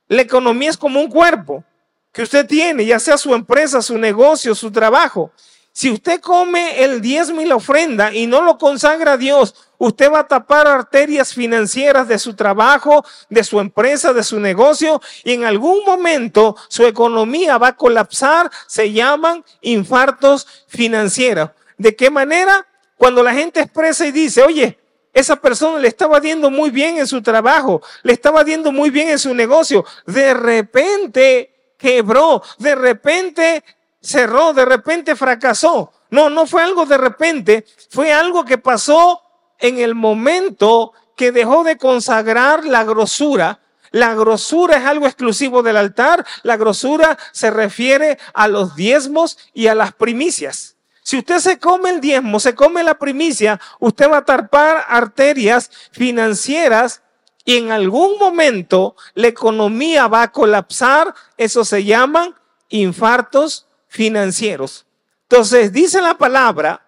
La 0.08 0.20
economía 0.20 0.68
es 0.68 0.76
como 0.76 1.00
un 1.00 1.08
cuerpo 1.08 1.64
que 2.12 2.20
usted 2.20 2.46
tiene, 2.46 2.84
ya 2.84 2.98
sea 2.98 3.16
su 3.16 3.34
empresa, 3.34 3.80
su 3.80 3.96
negocio, 3.96 4.54
su 4.54 4.70
trabajo. 4.70 5.32
Si 5.76 5.90
usted 5.90 6.22
come 6.22 6.82
el 6.84 7.02
diezmo 7.02 7.42
y 7.42 7.44
la 7.44 7.56
ofrenda 7.56 8.10
y 8.10 8.26
no 8.26 8.40
lo 8.40 8.56
consagra 8.56 9.12
a 9.12 9.16
Dios, 9.18 9.54
usted 9.76 10.10
va 10.10 10.20
a 10.20 10.26
tapar 10.26 10.66
arterias 10.66 11.34
financieras 11.34 12.08
de 12.08 12.18
su 12.18 12.32
trabajo, 12.34 13.04
de 13.28 13.44
su 13.44 13.60
empresa, 13.60 14.14
de 14.14 14.24
su 14.24 14.40
negocio 14.40 15.02
y 15.22 15.34
en 15.34 15.44
algún 15.44 15.84
momento 15.84 16.56
su 16.68 16.86
economía 16.86 17.58
va 17.58 17.68
a 17.68 17.76
colapsar. 17.76 18.50
Se 18.66 18.90
llaman 18.90 19.44
infartos 19.60 20.46
financieros. 20.66 21.50
¿De 21.76 21.94
qué 21.94 22.08
manera? 22.08 22.66
Cuando 22.96 23.22
la 23.22 23.34
gente 23.34 23.60
expresa 23.60 24.06
y 24.06 24.12
dice, 24.12 24.42
oye, 24.44 24.78
esa 25.12 25.36
persona 25.36 25.78
le 25.78 25.88
estaba 25.88 26.18
yendo 26.22 26.48
muy 26.48 26.70
bien 26.70 26.96
en 26.96 27.06
su 27.06 27.20
trabajo, 27.20 27.82
le 28.02 28.14
estaba 28.14 28.42
yendo 28.44 28.72
muy 28.72 28.88
bien 28.88 29.10
en 29.10 29.18
su 29.18 29.34
negocio. 29.34 29.84
De 30.06 30.32
repente 30.32 31.74
quebró, 31.76 32.42
de 32.58 32.74
repente 32.74 33.62
cerró, 34.06 34.52
de 34.52 34.64
repente 34.64 35.16
fracasó. 35.16 35.92
No, 36.10 36.30
no 36.30 36.46
fue 36.46 36.62
algo 36.62 36.86
de 36.86 36.96
repente, 36.96 37.66
fue 37.90 38.12
algo 38.12 38.44
que 38.44 38.58
pasó 38.58 39.20
en 39.58 39.78
el 39.78 39.94
momento 39.94 40.92
que 41.16 41.32
dejó 41.32 41.64
de 41.64 41.76
consagrar 41.76 42.64
la 42.64 42.84
grosura. 42.84 43.60
La 43.90 44.14
grosura 44.14 44.76
es 44.76 44.84
algo 44.84 45.06
exclusivo 45.06 45.62
del 45.62 45.76
altar, 45.76 46.24
la 46.42 46.56
grosura 46.56 47.18
se 47.32 47.50
refiere 47.50 48.18
a 48.34 48.46
los 48.48 48.76
diezmos 48.76 49.38
y 49.54 49.68
a 49.68 49.74
las 49.74 49.92
primicias. 49.92 50.76
Si 51.02 51.18
usted 51.18 51.38
se 51.38 51.58
come 51.58 51.90
el 51.90 52.00
diezmo, 52.00 52.40
se 52.40 52.54
come 52.54 52.82
la 52.82 52.98
primicia, 52.98 53.60
usted 53.78 54.10
va 54.10 54.18
a 54.18 54.24
tarpar 54.24 54.84
arterias 54.88 55.70
financieras 55.92 57.02
y 57.44 57.58
en 57.58 57.70
algún 57.70 58.18
momento 58.18 58.96
la 59.14 59.28
economía 59.28 60.08
va 60.08 60.22
a 60.22 60.32
colapsar. 60.32 61.14
Eso 61.36 61.64
se 61.64 61.84
llaman 61.84 62.34
infartos 62.68 63.66
financieros. 63.96 64.86
Entonces 65.22 65.72
dice 65.72 66.02
la 66.02 66.18
palabra 66.18 66.86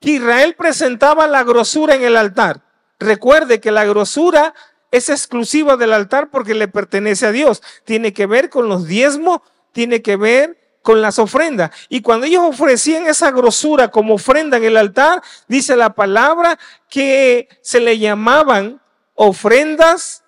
que 0.00 0.12
Israel 0.12 0.54
presentaba 0.56 1.26
la 1.26 1.44
grosura 1.44 1.94
en 1.94 2.02
el 2.02 2.16
altar. 2.16 2.62
Recuerde 2.98 3.60
que 3.60 3.70
la 3.70 3.84
grosura 3.84 4.54
es 4.90 5.10
exclusiva 5.10 5.76
del 5.76 5.92
altar 5.92 6.30
porque 6.30 6.54
le 6.54 6.66
pertenece 6.66 7.26
a 7.26 7.32
Dios. 7.32 7.62
Tiene 7.84 8.12
que 8.12 8.26
ver 8.26 8.48
con 8.48 8.68
los 8.68 8.86
diezmos, 8.86 9.42
tiene 9.72 10.00
que 10.00 10.16
ver 10.16 10.58
con 10.82 11.02
las 11.02 11.18
ofrendas. 11.18 11.70
Y 11.90 12.00
cuando 12.00 12.26
ellos 12.26 12.42
ofrecían 12.44 13.06
esa 13.06 13.30
grosura 13.30 13.88
como 13.88 14.14
ofrenda 14.14 14.56
en 14.56 14.64
el 14.64 14.76
altar, 14.78 15.22
dice 15.46 15.76
la 15.76 15.94
palabra 15.94 16.58
que 16.88 17.48
se 17.60 17.80
le 17.80 17.98
llamaban 17.98 18.80
ofrendas 19.14 20.24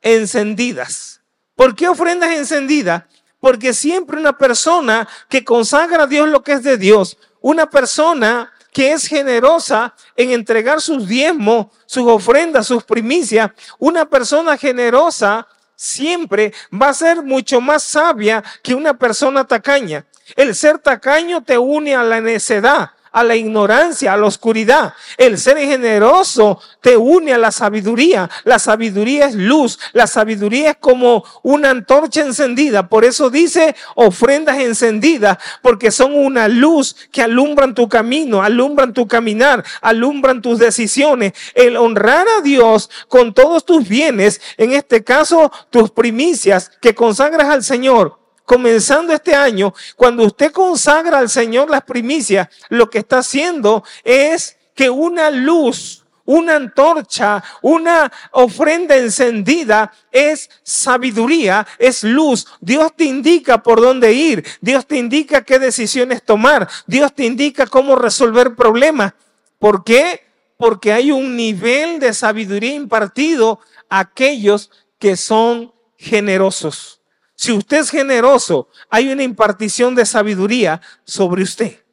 encendidas. 0.00 1.20
¿Por 1.56 1.74
qué 1.74 1.88
ofrendas 1.88 2.30
encendidas? 2.30 3.04
Porque 3.46 3.72
siempre 3.72 4.18
una 4.18 4.36
persona 4.36 5.06
que 5.28 5.44
consagra 5.44 6.02
a 6.02 6.06
Dios 6.08 6.28
lo 6.28 6.42
que 6.42 6.54
es 6.54 6.64
de 6.64 6.76
Dios, 6.76 7.16
una 7.40 7.70
persona 7.70 8.52
que 8.72 8.90
es 8.90 9.06
generosa 9.06 9.94
en 10.16 10.32
entregar 10.32 10.80
sus 10.80 11.06
diezmos, 11.06 11.68
sus 11.86 12.08
ofrendas, 12.08 12.66
sus 12.66 12.82
primicias, 12.82 13.52
una 13.78 14.04
persona 14.04 14.56
generosa 14.56 15.46
siempre 15.76 16.52
va 16.74 16.88
a 16.88 16.94
ser 16.94 17.22
mucho 17.22 17.60
más 17.60 17.84
sabia 17.84 18.42
que 18.64 18.74
una 18.74 18.98
persona 18.98 19.44
tacaña. 19.44 20.04
El 20.34 20.52
ser 20.56 20.80
tacaño 20.80 21.44
te 21.44 21.56
une 21.56 21.94
a 21.94 22.02
la 22.02 22.20
necedad 22.20 22.95
a 23.16 23.24
la 23.24 23.34
ignorancia, 23.34 24.12
a 24.12 24.16
la 24.18 24.26
oscuridad. 24.26 24.92
El 25.16 25.38
ser 25.38 25.56
generoso 25.56 26.60
te 26.82 26.98
une 26.98 27.32
a 27.32 27.38
la 27.38 27.50
sabiduría. 27.50 28.28
La 28.44 28.58
sabiduría 28.58 29.24
es 29.24 29.34
luz. 29.34 29.78
La 29.94 30.06
sabiduría 30.06 30.72
es 30.72 30.76
como 30.76 31.24
una 31.42 31.70
antorcha 31.70 32.20
encendida. 32.20 32.90
Por 32.90 33.06
eso 33.06 33.30
dice 33.30 33.74
ofrendas 33.94 34.58
encendidas, 34.58 35.38
porque 35.62 35.90
son 35.90 36.14
una 36.14 36.46
luz 36.46 36.94
que 37.10 37.22
alumbran 37.22 37.74
tu 37.74 37.88
camino, 37.88 38.42
alumbran 38.42 38.92
tu 38.92 39.08
caminar, 39.08 39.64
alumbran 39.80 40.42
tus 40.42 40.58
decisiones. 40.58 41.32
El 41.54 41.78
honrar 41.78 42.26
a 42.38 42.42
Dios 42.42 42.90
con 43.08 43.32
todos 43.32 43.64
tus 43.64 43.88
bienes, 43.88 44.42
en 44.58 44.72
este 44.72 45.02
caso 45.02 45.50
tus 45.70 45.90
primicias 45.90 46.70
que 46.82 46.94
consagras 46.94 47.48
al 47.48 47.64
Señor, 47.64 48.25
comenzando 48.46 49.12
este 49.12 49.34
año, 49.34 49.74
cuando 49.96 50.24
usted 50.24 50.52
consagra 50.52 51.18
al 51.18 51.28
Señor 51.28 51.68
las 51.68 51.82
primicias, 51.82 52.48
lo 52.70 52.88
que 52.88 53.00
está 53.00 53.18
haciendo 53.18 53.84
es 54.04 54.56
que 54.74 54.88
una 54.88 55.30
luz, 55.30 56.04
una 56.24 56.56
antorcha, 56.56 57.42
una 57.60 58.10
ofrenda 58.30 58.96
encendida 58.96 59.92
es 60.10 60.48
sabiduría, 60.62 61.66
es 61.78 62.04
luz. 62.04 62.46
Dios 62.60 62.94
te 62.96 63.04
indica 63.04 63.62
por 63.62 63.80
dónde 63.80 64.12
ir, 64.12 64.46
Dios 64.60 64.86
te 64.86 64.96
indica 64.96 65.42
qué 65.42 65.58
decisiones 65.58 66.22
tomar, 66.22 66.68
Dios 66.86 67.14
te 67.14 67.24
indica 67.24 67.66
cómo 67.66 67.96
resolver 67.96 68.54
problemas. 68.54 69.14
¿Por 69.58 69.82
qué? 69.82 70.24
Porque 70.56 70.92
hay 70.92 71.10
un 71.10 71.36
nivel 71.36 71.98
de 71.98 72.14
sabiduría 72.14 72.74
impartido 72.74 73.60
a 73.88 74.00
aquellos 74.00 74.70
que 74.98 75.16
son 75.16 75.72
generosos. 75.96 76.95
Si 77.36 77.52
usted 77.52 77.78
es 77.78 77.90
generoso, 77.90 78.68
hay 78.88 79.12
una 79.12 79.22
impartición 79.22 79.94
de 79.94 80.06
sabiduría 80.06 80.80
sobre 81.04 81.42
usted. 81.42 81.84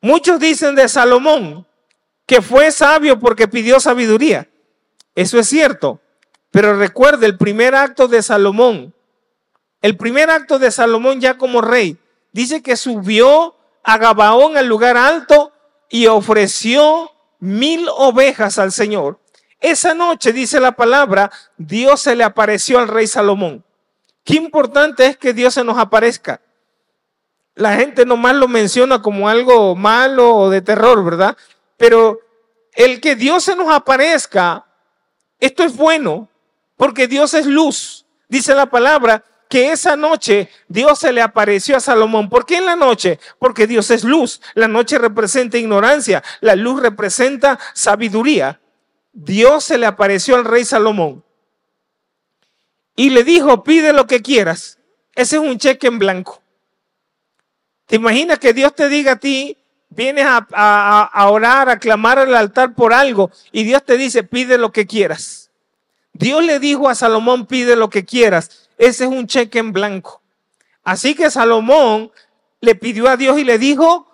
Muchos 0.00 0.38
dicen 0.40 0.74
de 0.76 0.88
Salomón 0.88 1.66
que 2.26 2.40
fue 2.40 2.70
sabio 2.70 3.18
porque 3.18 3.48
pidió 3.48 3.80
sabiduría. 3.80 4.48
Eso 5.16 5.38
es 5.38 5.48
cierto. 5.48 6.00
Pero 6.52 6.78
recuerde 6.78 7.26
el 7.26 7.36
primer 7.36 7.74
acto 7.74 8.06
de 8.06 8.22
Salomón. 8.22 8.94
El 9.82 9.96
primer 9.96 10.30
acto 10.30 10.60
de 10.60 10.70
Salomón 10.70 11.20
ya 11.20 11.36
como 11.36 11.60
rey. 11.60 11.98
Dice 12.32 12.62
que 12.62 12.76
subió 12.76 13.56
a 13.82 13.98
Gabaón 13.98 14.56
al 14.56 14.66
lugar 14.66 14.96
alto 14.96 15.52
y 15.88 16.06
ofreció 16.06 17.10
mil 17.40 17.88
ovejas 17.96 18.58
al 18.58 18.70
Señor. 18.70 19.18
Esa 19.60 19.94
noche, 19.94 20.32
dice 20.32 20.60
la 20.60 20.72
palabra, 20.72 21.32
Dios 21.58 22.00
se 22.00 22.14
le 22.14 22.22
apareció 22.22 22.78
al 22.78 22.88
rey 22.88 23.08
Salomón. 23.08 23.64
Qué 24.24 24.36
importante 24.36 25.06
es 25.06 25.16
que 25.16 25.32
Dios 25.32 25.54
se 25.54 25.64
nos 25.64 25.78
aparezca. 25.78 26.40
La 27.54 27.74
gente 27.74 28.06
nomás 28.06 28.34
lo 28.34 28.48
menciona 28.48 29.02
como 29.02 29.28
algo 29.28 29.74
malo 29.76 30.34
o 30.34 30.50
de 30.50 30.62
terror, 30.62 31.04
¿verdad? 31.04 31.36
Pero 31.76 32.20
el 32.74 33.00
que 33.00 33.16
Dios 33.16 33.44
se 33.44 33.56
nos 33.56 33.70
aparezca, 33.72 34.66
esto 35.38 35.64
es 35.64 35.76
bueno, 35.76 36.28
porque 36.76 37.06
Dios 37.08 37.34
es 37.34 37.46
luz. 37.46 38.06
Dice 38.28 38.54
la 38.54 38.66
palabra 38.66 39.24
que 39.48 39.72
esa 39.72 39.96
noche 39.96 40.48
Dios 40.68 41.00
se 41.00 41.12
le 41.12 41.20
apareció 41.20 41.76
a 41.76 41.80
Salomón. 41.80 42.28
¿Por 42.28 42.46
qué 42.46 42.58
en 42.58 42.66
la 42.66 42.76
noche? 42.76 43.18
Porque 43.38 43.66
Dios 43.66 43.90
es 43.90 44.04
luz. 44.04 44.40
La 44.54 44.68
noche 44.68 44.96
representa 44.96 45.58
ignorancia, 45.58 46.22
la 46.40 46.54
luz 46.54 46.80
representa 46.80 47.58
sabiduría. 47.74 48.60
Dios 49.12 49.64
se 49.64 49.76
le 49.76 49.86
apareció 49.86 50.36
al 50.36 50.44
rey 50.44 50.64
Salomón 50.64 51.24
y 53.00 53.08
le 53.08 53.24
dijo, 53.24 53.64
pide 53.64 53.94
lo 53.94 54.06
que 54.06 54.20
quieras. 54.20 54.76
Ese 55.14 55.36
es 55.36 55.42
un 55.42 55.56
cheque 55.56 55.86
en 55.86 55.98
blanco. 55.98 56.42
¿Te 57.86 57.96
imaginas 57.96 58.38
que 58.38 58.52
Dios 58.52 58.74
te 58.74 58.90
diga 58.90 59.12
a 59.12 59.16
ti, 59.16 59.56
vienes 59.88 60.26
a, 60.28 61.26
orar, 61.30 61.70
a 61.70 61.78
clamar 61.78 62.18
al 62.18 62.34
altar 62.34 62.74
por 62.74 62.92
algo 62.92 63.30
y 63.52 63.64
Dios 63.64 63.86
te 63.86 63.96
dice, 63.96 64.22
pide 64.22 64.58
lo 64.58 64.70
que 64.70 64.86
quieras? 64.86 65.50
Dios 66.12 66.44
le 66.44 66.58
dijo 66.58 66.90
a 66.90 66.94
Salomón, 66.94 67.46
pide 67.46 67.74
lo 67.74 67.88
que 67.88 68.04
quieras. 68.04 68.68
Ese 68.76 69.04
es 69.04 69.10
un 69.10 69.26
cheque 69.26 69.60
en 69.60 69.72
blanco. 69.72 70.20
Así 70.84 71.14
que 71.14 71.30
Salomón 71.30 72.12
le 72.60 72.74
pidió 72.74 73.08
a 73.08 73.16
Dios 73.16 73.38
y 73.38 73.44
le 73.44 73.56
dijo, 73.56 74.12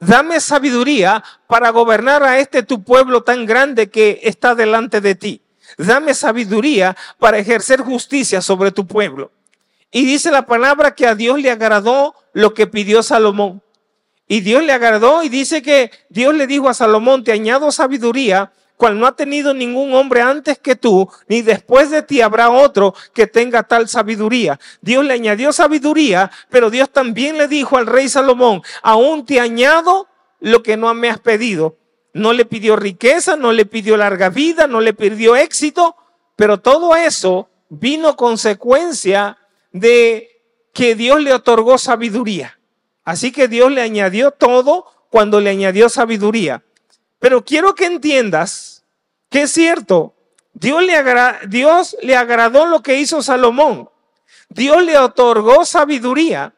dame 0.00 0.40
sabiduría 0.40 1.24
para 1.46 1.70
gobernar 1.70 2.22
a 2.24 2.40
este 2.40 2.62
tu 2.62 2.84
pueblo 2.84 3.22
tan 3.22 3.46
grande 3.46 3.88
que 3.88 4.20
está 4.22 4.54
delante 4.54 5.00
de 5.00 5.14
ti. 5.14 5.40
Dame 5.78 6.14
sabiduría 6.14 6.96
para 7.18 7.38
ejercer 7.38 7.80
justicia 7.80 8.40
sobre 8.40 8.70
tu 8.70 8.86
pueblo. 8.86 9.32
Y 9.90 10.04
dice 10.04 10.30
la 10.30 10.46
palabra 10.46 10.94
que 10.94 11.06
a 11.06 11.14
Dios 11.14 11.40
le 11.40 11.50
agradó 11.50 12.14
lo 12.32 12.54
que 12.54 12.66
pidió 12.66 13.02
Salomón. 13.02 13.62
Y 14.28 14.40
Dios 14.40 14.62
le 14.64 14.72
agradó 14.72 15.22
y 15.22 15.28
dice 15.28 15.62
que 15.62 15.90
Dios 16.08 16.34
le 16.34 16.46
dijo 16.46 16.68
a 16.68 16.74
Salomón, 16.74 17.22
te 17.22 17.32
añado 17.32 17.70
sabiduría, 17.70 18.52
cual 18.76 18.98
no 18.98 19.06
ha 19.06 19.16
tenido 19.16 19.54
ningún 19.54 19.94
hombre 19.94 20.20
antes 20.20 20.58
que 20.58 20.76
tú, 20.76 21.08
ni 21.28 21.42
después 21.42 21.90
de 21.90 22.02
ti 22.02 22.20
habrá 22.20 22.50
otro 22.50 22.94
que 23.14 23.26
tenga 23.26 23.62
tal 23.62 23.88
sabiduría. 23.88 24.58
Dios 24.80 25.04
le 25.04 25.14
añadió 25.14 25.52
sabiduría, 25.52 26.30
pero 26.50 26.70
Dios 26.70 26.90
también 26.90 27.38
le 27.38 27.48
dijo 27.48 27.78
al 27.78 27.86
rey 27.86 28.08
Salomón, 28.08 28.62
aún 28.82 29.24
te 29.24 29.40
añado 29.40 30.08
lo 30.40 30.62
que 30.62 30.76
no 30.76 30.92
me 30.94 31.08
has 31.08 31.20
pedido. 31.20 31.78
No 32.16 32.32
le 32.32 32.46
pidió 32.46 32.76
riqueza, 32.76 33.36
no 33.36 33.52
le 33.52 33.66
pidió 33.66 33.98
larga 33.98 34.30
vida, 34.30 34.66
no 34.66 34.80
le 34.80 34.94
pidió 34.94 35.36
éxito, 35.36 35.96
pero 36.34 36.60
todo 36.60 36.96
eso 36.96 37.50
vino 37.68 38.16
consecuencia 38.16 39.36
de 39.70 40.40
que 40.72 40.94
Dios 40.94 41.20
le 41.20 41.34
otorgó 41.34 41.76
sabiduría. 41.76 42.58
Así 43.04 43.32
que 43.32 43.48
Dios 43.48 43.70
le 43.70 43.82
añadió 43.82 44.30
todo 44.30 44.86
cuando 45.10 45.42
le 45.42 45.50
añadió 45.50 45.90
sabiduría. 45.90 46.62
Pero 47.18 47.44
quiero 47.44 47.74
que 47.74 47.84
entiendas 47.84 48.84
que 49.28 49.42
es 49.42 49.52
cierto, 49.52 50.14
Dios 50.54 50.82
le, 50.82 50.94
Dios 51.48 51.98
le 52.00 52.16
agradó 52.16 52.64
lo 52.64 52.82
que 52.82 52.98
hizo 52.98 53.20
Salomón. 53.20 53.90
Dios 54.48 54.82
le 54.82 54.96
otorgó 54.96 55.66
sabiduría. 55.66 56.54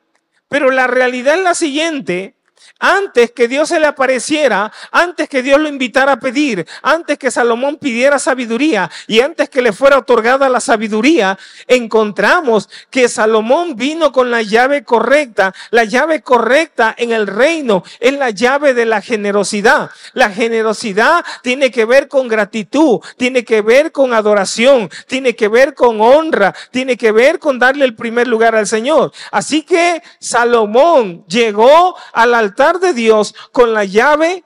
Pero 0.48 0.70
la 0.70 0.86
realidad 0.86 1.34
es 1.34 1.42
la 1.42 1.54
siguiente, 1.56 2.36
antes 2.78 3.32
que 3.32 3.48
Dios 3.48 3.68
se 3.68 3.80
le 3.80 3.86
apareciera, 3.86 4.72
antes 4.92 5.28
que 5.28 5.42
Dios 5.42 5.60
lo 5.60 5.68
invitara 5.68 6.12
a 6.12 6.20
pedir, 6.20 6.66
antes 6.82 7.18
que 7.18 7.30
Salomón 7.30 7.76
pidiera 7.76 8.18
sabiduría 8.18 8.90
y 9.06 9.20
antes 9.20 9.48
que 9.48 9.62
le 9.62 9.72
fuera 9.72 9.98
otorgada 9.98 10.48
la 10.48 10.60
sabiduría, 10.60 11.38
encontramos 11.66 12.68
que 12.90 13.08
Salomón 13.08 13.76
vino 13.76 14.12
con 14.12 14.30
la 14.30 14.42
llave 14.42 14.84
correcta. 14.84 15.54
La 15.70 15.84
llave 15.84 16.22
correcta 16.22 16.94
en 16.96 17.12
el 17.12 17.26
reino 17.26 17.82
es 18.00 18.12
la 18.12 18.30
llave 18.30 18.74
de 18.74 18.86
la 18.86 19.00
generosidad. 19.00 19.90
La 20.12 20.30
generosidad 20.30 21.24
tiene 21.42 21.70
que 21.70 21.84
ver 21.84 22.08
con 22.08 22.28
gratitud, 22.28 23.00
tiene 23.16 23.44
que 23.44 23.62
ver 23.62 23.92
con 23.92 24.12
adoración, 24.12 24.88
tiene 25.06 25.34
que 25.34 25.48
ver 25.48 25.74
con 25.74 26.00
honra, 26.00 26.54
tiene 26.70 26.96
que 26.96 27.12
ver 27.12 27.38
con 27.38 27.58
darle 27.58 27.84
el 27.84 27.94
primer 27.94 28.28
lugar 28.28 28.54
al 28.54 28.66
Señor. 28.66 29.12
Así 29.32 29.62
que 29.62 30.02
Salomón 30.20 31.24
llegó 31.26 31.96
al 32.12 32.34
de 32.80 32.92
Dios 32.92 33.34
con 33.52 33.72
la 33.72 33.84
llave 33.84 34.44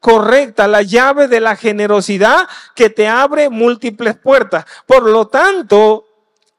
correcta, 0.00 0.68
la 0.68 0.82
llave 0.82 1.28
de 1.28 1.40
la 1.40 1.56
generosidad 1.56 2.48
que 2.74 2.90
te 2.90 3.08
abre 3.08 3.48
múltiples 3.48 4.16
puertas. 4.16 4.66
Por 4.86 5.08
lo 5.08 5.28
tanto, 5.28 6.06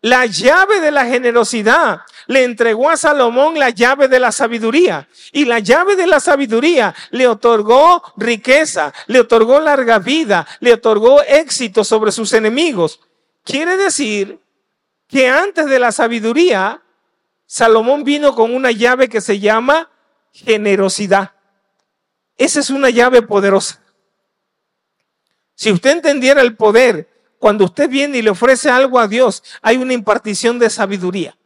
la 0.01 0.25
llave 0.25 0.81
de 0.81 0.91
la 0.91 1.05
generosidad 1.05 2.01
le 2.27 2.43
entregó 2.43 2.89
a 2.89 2.97
Salomón 2.97 3.60
la 3.60 3.69
llave 3.69 4.08
de 4.08 4.19
la 4.19 4.31
sabiduría. 4.31 5.08
Y 5.31 5.45
la 5.45 5.60
llave 5.60 5.95
de 5.95 6.08
la 6.08 6.19
sabiduría 6.19 6.95
le 7.12 7.27
otorgó 7.27 8.01
riqueza, 8.17 8.93
le 9.08 9.19
otorgó 9.19 9.60
larga 9.60 9.99
vida, 9.99 10.47
le 10.60 10.73
otorgó 10.73 11.21
éxito 11.21 11.84
sobre 11.84 12.12
sus 12.12 12.34
enemigos. 12.34 12.99
Quiere 13.43 13.77
decir 13.77 14.39
que 15.08 15.29
antes 15.29 15.67
de 15.67 15.79
la 15.79 15.91
sabiduría, 15.91 16.81
Salomón 17.45 18.03
vino 18.03 18.34
con 18.34 18.55
una 18.55 18.71
llave 18.71 19.08
que 19.08 19.21
se 19.21 19.39
llama 19.39 19.89
generosidad. 20.36 21.32
Esa 22.38 22.60
es 22.60 22.69
una 22.69 22.89
llave 22.89 23.21
poderosa. 23.21 23.82
Si 25.56 25.71
usted 25.71 25.91
entendiera 25.91 26.41
el 26.41 26.56
poder, 26.56 27.10
cuando 27.39 27.63
usted 27.63 27.89
viene 27.89 28.17
y 28.17 28.21
le 28.21 28.32
ofrece 28.32 28.69
algo 28.69 29.00
a 29.00 29.08
Dios, 29.08 29.43
hay 29.62 29.78
una 29.78 29.93
impartición 29.93 30.60
de 30.60 30.69
sabiduría. 30.69 31.38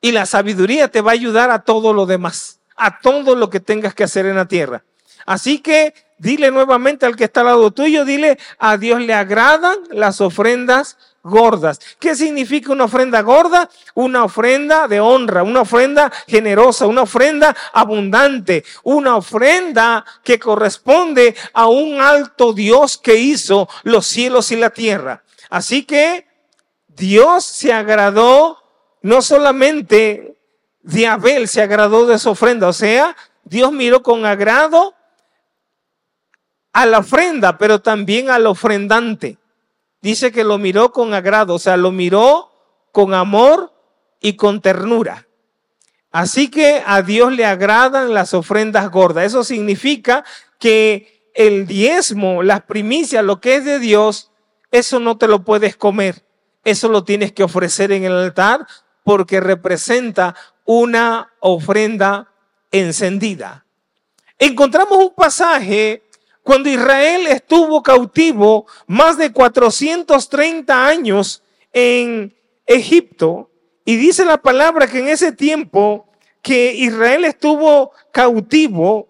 Y 0.00 0.12
la 0.12 0.24
sabiduría 0.26 0.88
te 0.88 1.00
va 1.00 1.10
a 1.10 1.14
ayudar 1.14 1.50
a 1.50 1.64
todo 1.64 1.92
lo 1.92 2.06
demás, 2.06 2.60
a 2.76 3.00
todo 3.00 3.34
lo 3.34 3.50
que 3.50 3.60
tengas 3.60 3.94
que 3.94 4.04
hacer 4.04 4.26
en 4.26 4.36
la 4.36 4.46
tierra. 4.46 4.84
Así 5.26 5.58
que 5.58 5.94
dile 6.18 6.50
nuevamente 6.50 7.06
al 7.06 7.16
que 7.16 7.24
está 7.24 7.40
al 7.40 7.46
lado 7.46 7.70
tuyo, 7.72 8.04
dile, 8.04 8.38
a 8.58 8.76
Dios 8.76 9.00
le 9.00 9.14
agradan 9.14 9.76
las 9.90 10.20
ofrendas 10.20 10.96
gordas. 11.22 11.80
¿Qué 11.98 12.14
significa 12.14 12.72
una 12.72 12.84
ofrenda 12.84 13.20
gorda? 13.22 13.68
Una 13.94 14.24
ofrenda 14.24 14.88
de 14.88 15.00
honra, 15.00 15.42
una 15.42 15.62
ofrenda 15.62 16.10
generosa, 16.26 16.86
una 16.86 17.02
ofrenda 17.02 17.54
abundante, 17.72 18.64
una 18.82 19.16
ofrenda 19.16 20.04
que 20.24 20.38
corresponde 20.38 21.34
a 21.52 21.66
un 21.66 22.00
alto 22.00 22.52
Dios 22.52 22.96
que 22.96 23.16
hizo 23.16 23.68
los 23.82 24.06
cielos 24.06 24.50
y 24.50 24.56
la 24.56 24.70
tierra. 24.70 25.22
Así 25.50 25.84
que 25.84 26.26
Dios 26.88 27.44
se 27.44 27.72
agradó 27.72 28.58
no 29.02 29.22
solamente 29.22 30.36
de 30.82 31.06
Abel, 31.06 31.48
se 31.48 31.62
agradó 31.62 32.06
de 32.06 32.18
su 32.18 32.30
ofrenda, 32.30 32.68
o 32.68 32.72
sea, 32.72 33.16
Dios 33.44 33.72
miró 33.72 34.02
con 34.02 34.24
agrado 34.24 34.94
a 36.72 36.86
la 36.86 36.98
ofrenda, 36.98 37.58
pero 37.58 37.80
también 37.80 38.30
al 38.30 38.46
ofrendante 38.46 39.38
dice 40.02 40.32
que 40.32 40.44
lo 40.44 40.58
miró 40.58 40.92
con 40.92 41.14
agrado, 41.14 41.54
o 41.54 41.58
sea, 41.58 41.76
lo 41.76 41.92
miró 41.92 42.50
con 42.92 43.14
amor 43.14 43.72
y 44.20 44.34
con 44.34 44.60
ternura. 44.60 45.26
Así 46.10 46.48
que 46.48 46.82
a 46.84 47.02
Dios 47.02 47.32
le 47.32 47.44
agradan 47.44 48.12
las 48.12 48.34
ofrendas 48.34 48.90
gordas. 48.90 49.24
Eso 49.24 49.44
significa 49.44 50.24
que 50.58 51.30
el 51.34 51.66
diezmo, 51.66 52.42
las 52.42 52.62
primicias, 52.62 53.24
lo 53.24 53.40
que 53.40 53.56
es 53.56 53.64
de 53.64 53.78
Dios, 53.78 54.32
eso 54.72 54.98
no 54.98 55.16
te 55.18 55.28
lo 55.28 55.44
puedes 55.44 55.76
comer. 55.76 56.24
Eso 56.64 56.88
lo 56.88 57.04
tienes 57.04 57.32
que 57.32 57.44
ofrecer 57.44 57.92
en 57.92 58.04
el 58.04 58.12
altar 58.12 58.66
porque 59.04 59.40
representa 59.40 60.34
una 60.64 61.32
ofrenda 61.40 62.32
encendida. 62.70 63.64
Encontramos 64.38 64.98
un 64.98 65.14
pasaje 65.14 66.02
cuando 66.42 66.68
Israel 66.68 67.26
estuvo 67.26 67.82
cautivo 67.82 68.66
más 68.86 69.18
de 69.18 69.32
430 69.32 70.86
años 70.86 71.42
en 71.72 72.34
Egipto, 72.66 73.50
y 73.84 73.96
dice 73.96 74.24
la 74.24 74.40
palabra 74.40 74.86
que 74.86 75.00
en 75.00 75.08
ese 75.08 75.32
tiempo 75.32 76.06
que 76.42 76.74
Israel 76.74 77.24
estuvo 77.24 77.92
cautivo, 78.12 79.08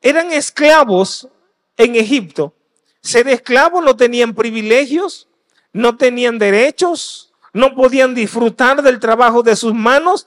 eran 0.00 0.32
esclavos 0.32 1.28
en 1.76 1.96
Egipto. 1.96 2.54
Ser 3.00 3.28
esclavos 3.28 3.84
no 3.84 3.96
tenían 3.96 4.34
privilegios, 4.34 5.28
no 5.72 5.96
tenían 5.96 6.38
derechos, 6.38 7.32
no 7.52 7.74
podían 7.74 8.14
disfrutar 8.14 8.82
del 8.82 9.00
trabajo 9.00 9.42
de 9.42 9.56
sus 9.56 9.74
manos. 9.74 10.26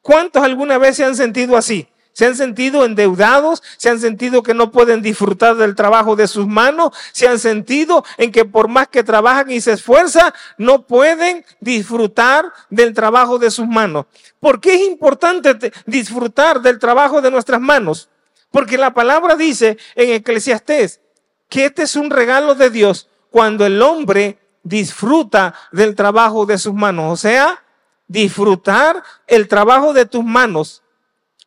¿Cuántos 0.00 0.42
alguna 0.42 0.78
vez 0.78 0.96
se 0.96 1.04
han 1.04 1.16
sentido 1.16 1.56
así? 1.56 1.88
Se 2.12 2.26
han 2.26 2.36
sentido 2.36 2.84
endeudados, 2.84 3.62
se 3.76 3.88
han 3.88 4.00
sentido 4.00 4.42
que 4.42 4.54
no 4.54 4.70
pueden 4.70 5.02
disfrutar 5.02 5.56
del 5.56 5.74
trabajo 5.74 6.16
de 6.16 6.28
sus 6.28 6.46
manos, 6.46 6.92
se 7.12 7.28
han 7.28 7.38
sentido 7.38 8.04
en 8.18 8.32
que 8.32 8.44
por 8.44 8.68
más 8.68 8.88
que 8.88 9.02
trabajan 9.02 9.50
y 9.50 9.60
se 9.60 9.72
esfuerzan, 9.72 10.32
no 10.58 10.86
pueden 10.86 11.44
disfrutar 11.60 12.52
del 12.68 12.94
trabajo 12.94 13.38
de 13.38 13.50
sus 13.50 13.66
manos. 13.66 14.06
¿Por 14.40 14.60
qué 14.60 14.74
es 14.74 14.82
importante 14.82 15.72
disfrutar 15.86 16.60
del 16.60 16.78
trabajo 16.78 17.20
de 17.20 17.30
nuestras 17.30 17.60
manos? 17.60 18.08
Porque 18.50 18.78
la 18.78 18.92
palabra 18.92 19.36
dice 19.36 19.78
en 19.94 20.10
Eclesiastés 20.10 21.00
que 21.48 21.66
este 21.66 21.82
es 21.84 21.96
un 21.96 22.10
regalo 22.10 22.54
de 22.54 22.70
Dios 22.70 23.08
cuando 23.30 23.64
el 23.64 23.80
hombre 23.80 24.38
disfruta 24.62 25.54
del 25.72 25.94
trabajo 25.94 26.46
de 26.46 26.58
sus 26.58 26.74
manos. 26.74 27.12
O 27.12 27.16
sea, 27.16 27.62
disfrutar 28.08 29.02
el 29.26 29.46
trabajo 29.46 29.92
de 29.92 30.04
tus 30.04 30.24
manos 30.24 30.82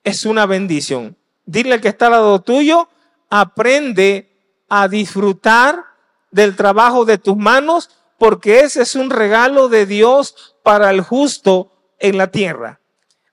es 0.04 0.26
una 0.26 0.46
bendición. 0.46 1.16
Dile 1.46 1.74
al 1.74 1.82
que 1.82 1.90
está 1.90 2.08
al 2.08 2.14
lado 2.14 2.42
tuyo, 2.42 2.90
aprende 3.30 4.30
a 4.70 4.88
disfrutar 4.88 5.84
del 6.32 6.56
trabajo 6.56 7.06
de 7.06 7.18
tus 7.18 7.38
manos, 7.38 7.90
porque 8.18 8.62
ese 8.62 8.82
es 8.84 8.96
un 8.96 9.10
regalo 9.10 9.70
de 9.70 9.86
Dios 9.86 10.56
para 10.64 10.90
el 10.90 11.02
justo 11.02 11.72
en 12.00 12.18
la 12.18 12.28
tierra. 12.28 12.80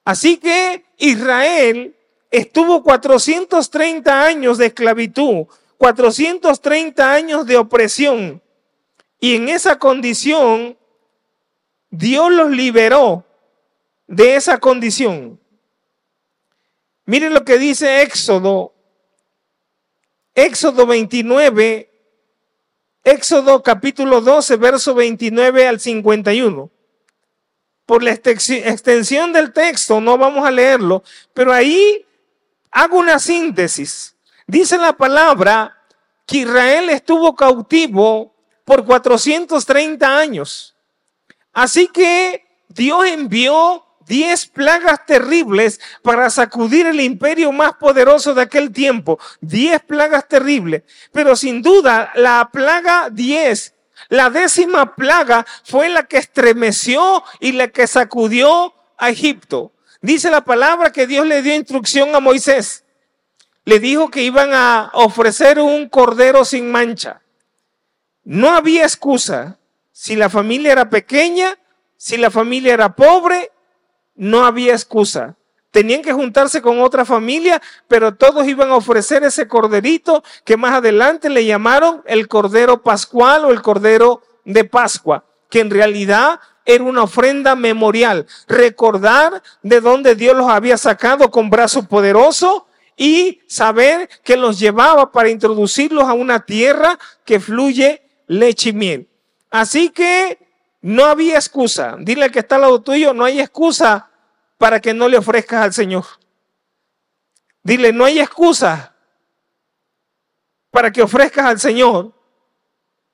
Así 0.05 0.39
que 0.39 0.85
Israel 0.99 1.97
estuvo 2.31 2.83
430 2.83 4.25
años 4.25 4.59
de 4.59 4.67
esclavitud 4.67 5.47
430 5.81 7.11
años 7.11 7.47
de 7.47 7.57
opresión. 7.57 8.43
Y 9.19 9.37
en 9.37 9.49
esa 9.49 9.79
condición, 9.79 10.77
Dios 11.89 12.31
los 12.31 12.51
liberó 12.51 13.25
de 14.07 14.37
esa 14.37 14.59
condición. 14.59 15.40
Miren 17.11 17.35
lo 17.35 17.45
que 17.45 17.59
dice 17.59 18.03
Éxodo, 18.03 18.73
Éxodo 20.33 20.87
29, 20.87 21.91
Éxodo 23.03 23.65
capítulo 23.65 24.21
12, 24.21 24.55
verso 24.59 24.95
29 24.95 25.67
al 25.67 25.81
51. 25.81 26.71
Por 27.85 28.05
la 28.05 28.13
extensión 28.13 29.33
del 29.33 29.53
texto 29.53 30.01
no 30.01 30.19
vamos 30.19 30.47
a 30.47 30.53
leerlo, 30.53 31.03
pero 31.35 31.53
ahí 31.53 32.07
hago 32.71 33.01
una 33.01 33.19
síntesis. 33.19 34.15
Dice 34.47 34.79
la 34.79 34.93
palabra 34.93 35.83
que 36.25 36.37
Israel 36.37 36.91
estuvo 36.91 37.35
cautivo 37.35 38.37
por 38.65 38.85
430 38.85 40.17
años. 40.17 40.77
Así 41.53 41.89
que 41.89 42.47
Dios 42.69 43.05
envió 43.07 43.85
diez 44.11 44.47
plagas 44.47 45.07
terribles 45.07 45.81
para 46.03 46.29
sacudir 46.31 46.87
el 46.87 47.01
imperio 47.01 47.53
más 47.53 47.75
poderoso 47.75 48.35
de 48.35 48.43
aquel 48.43 48.73
tiempo. 48.73 49.21
Diez 49.41 49.81
plagas 49.81 50.27
terribles. 50.27 50.83
Pero 51.13 51.37
sin 51.37 51.63
duda, 51.63 52.11
la 52.17 52.51
plaga 52.53 53.09
diez, 53.11 53.75
la 54.09 54.29
décima 54.31 54.97
plaga 54.97 55.47
fue 55.65 55.89
la 55.89 56.03
que 56.03 56.19
estremeció 56.19 57.23
y 57.39 57.53
la 57.53 57.69
que 57.69 57.87
sacudió 57.87 58.75
a 58.99 59.11
Egipto. 59.11 59.73
Dice 60.03 60.29
la 60.29 60.45
palabra 60.45 60.91
que 60.91 61.07
Dios 61.07 61.25
le 61.25 61.43
dio 61.43 61.55
instrucción 61.55 62.13
a 62.17 62.21
Moisés 62.21 62.85
le 63.65 63.79
dijo 63.79 64.11
que 64.11 64.23
iban 64.23 64.51
a 64.53 64.91
ofrecer 64.95 65.61
un 65.61 65.89
cordero 65.89 66.45
sin 66.45 66.73
mancha. 66.73 67.23
No 68.25 68.51
había 68.51 68.83
excusa. 68.83 69.59
Si 69.93 70.17
la 70.17 70.31
familia 70.31 70.73
era 70.73 70.89
pequeña, 70.89 71.59
si 71.97 72.17
la 72.17 72.31
familia 72.31 72.73
era 72.73 72.97
pobre, 72.97 73.53
no 74.21 74.45
había 74.45 74.75
excusa. 74.75 75.35
Tenían 75.71 76.03
que 76.03 76.13
juntarse 76.13 76.61
con 76.61 76.81
otra 76.83 77.07
familia, 77.07 77.63
pero 77.89 78.15
todos 78.15 78.47
iban 78.47 78.69
a 78.69 78.77
ofrecer 78.77 79.25
ese 79.25 79.49
corderito 79.49 80.23
que 80.45 80.59
más 80.59 80.75
adelante 80.75 81.31
le 81.31 81.47
llamaron 81.47 82.03
el 82.05 82.29
cordero 82.29 82.83
pascual 82.83 83.47
o 83.47 83.51
el 83.51 83.63
cordero 83.63 84.23
de 84.45 84.65
Pascua, 84.65 85.25
que 85.49 85.61
en 85.61 85.71
realidad 85.71 86.39
era 86.67 86.85
una 86.85 87.05
ofrenda 87.05 87.57
memorial. 87.57 88.27
Recordar 88.47 89.43
de 89.63 89.81
dónde 89.81 90.15
Dios 90.15 90.37
los 90.37 90.51
había 90.51 90.77
sacado 90.77 91.31
con 91.31 91.49
brazo 91.49 91.89
poderoso 91.89 92.67
y 92.99 93.41
saber 93.47 94.11
que 94.23 94.37
los 94.37 94.59
llevaba 94.59 95.13
para 95.13 95.31
introducirlos 95.31 96.05
a 96.05 96.13
una 96.13 96.45
tierra 96.45 96.99
que 97.25 97.41
fluye 97.41 98.03
leche 98.27 98.69
y 98.69 98.75
miel. 98.75 99.09
Así 99.51 99.89
que 99.89 100.39
no 100.83 101.07
había 101.07 101.37
excusa. 101.37 101.97
Dile 101.99 102.25
al 102.25 102.31
que 102.31 102.41
está 102.41 102.57
al 102.57 102.63
lado 102.63 102.83
tuyo, 102.83 103.15
no 103.15 103.25
hay 103.25 103.41
excusa 103.41 104.10
para 104.61 104.79
que 104.79 104.93
no 104.93 105.09
le 105.09 105.17
ofrezcas 105.17 105.63
al 105.63 105.73
Señor. 105.73 106.05
Dile, 107.63 107.95
no 107.95 108.05
hay 108.05 108.21
excusa 108.21 108.95
para 110.71 110.93
que 110.93 111.01
ofrezcas 111.01 111.47
al 111.47 111.59
Señor 111.59 112.13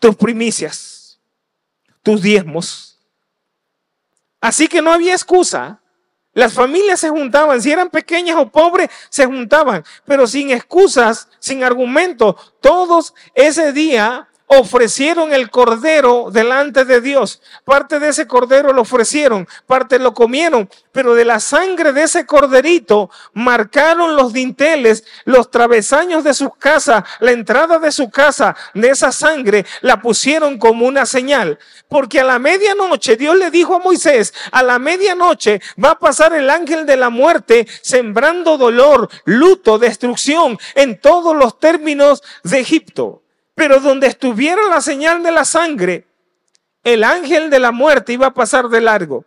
tus 0.01 0.17
primicias, 0.17 1.21
tus 2.03 2.21
diezmos. 2.21 2.99
Así 4.41 4.67
que 4.67 4.83
no 4.83 4.93
había 4.93 5.13
excusa 5.13 5.81
las 6.33 6.53
familias 6.53 6.99
se 6.99 7.11
juntaban, 7.11 7.63
si 7.63 7.71
eran 7.71 7.91
pequeñas 7.91 8.37
o 8.37 8.51
pobres, 8.51 8.91
se 9.09 9.25
juntaban, 9.25 9.85
pero 10.05 10.27
sin 10.27 10.51
excusas, 10.51 11.29
sin 11.39 11.63
argumentos. 11.63 12.55
Todos 12.61 13.15
ese 13.35 13.73
día 13.73 14.29
ofrecieron 14.47 15.33
el 15.33 15.51
cordero 15.51 16.29
delante 16.31 16.85
de 16.85 17.01
Dios. 17.01 17.43
Parte 17.65 17.99
de 17.99 18.09
ese 18.09 18.27
cordero 18.27 18.73
lo 18.73 18.83
ofrecieron, 18.83 19.49
parte 19.67 19.99
lo 19.99 20.15
comieron, 20.15 20.71
pero 20.93 21.15
de 21.15 21.25
la 21.25 21.41
sangre 21.41 21.93
de 21.93 22.05
ese 22.05 22.27
corderito 22.27 23.11
marcaron 23.33 24.17
los 24.17 24.33
dinteles, 24.33 25.05
los 25.25 25.51
travesaños 25.51 26.23
de 26.25 26.35
sus 26.35 26.51
casas, 26.59 27.03
la 27.21 27.33
entrada 27.33 27.79
de 27.79 27.91
su 27.91 28.11
casa, 28.11 28.57
de 28.75 28.91
esa 28.91 29.11
sangre 29.13 29.67
la 29.81 30.01
pusieron 30.01 30.59
como 30.59 30.87
una 30.87 31.07
señal. 31.07 31.59
Porque 31.89 32.21
a 32.21 32.25
la 32.25 32.39
medianoche 32.39 33.17
Dios 33.17 33.37
le 33.37 33.51
dijo 33.51 33.75
a 33.75 33.81
Moisés, 33.81 34.33
a 34.53 34.63
la 34.63 34.79
medianoche 34.79 35.61
va 35.83 35.93
a 35.93 35.99
pasar 35.99 36.33
el 36.35 36.51
ángel 36.51 36.87
de 36.87 36.97
la 36.97 37.11
muerte 37.11 37.67
sembrando 37.83 38.59
dolor, 38.59 39.09
luto, 39.25 39.79
destrucción 39.79 40.59
en 40.75 41.01
todos 41.01 41.35
los 41.35 41.59
términos 41.59 42.23
de 42.45 42.61
Egipto. 42.61 43.23
Pero 43.57 43.81
donde 43.81 44.07
estuviera 44.07 44.63
la 44.69 44.83
señal 44.83 45.23
de 45.23 45.33
la 45.33 45.47
sangre, 45.47 46.07
el 46.85 47.03
ángel 47.03 47.49
de 47.49 47.59
la 47.59 47.73
muerte 47.73 48.13
iba 48.13 48.27
a 48.27 48.35
pasar 48.35 48.69
de 48.69 48.83
largo. 48.83 49.25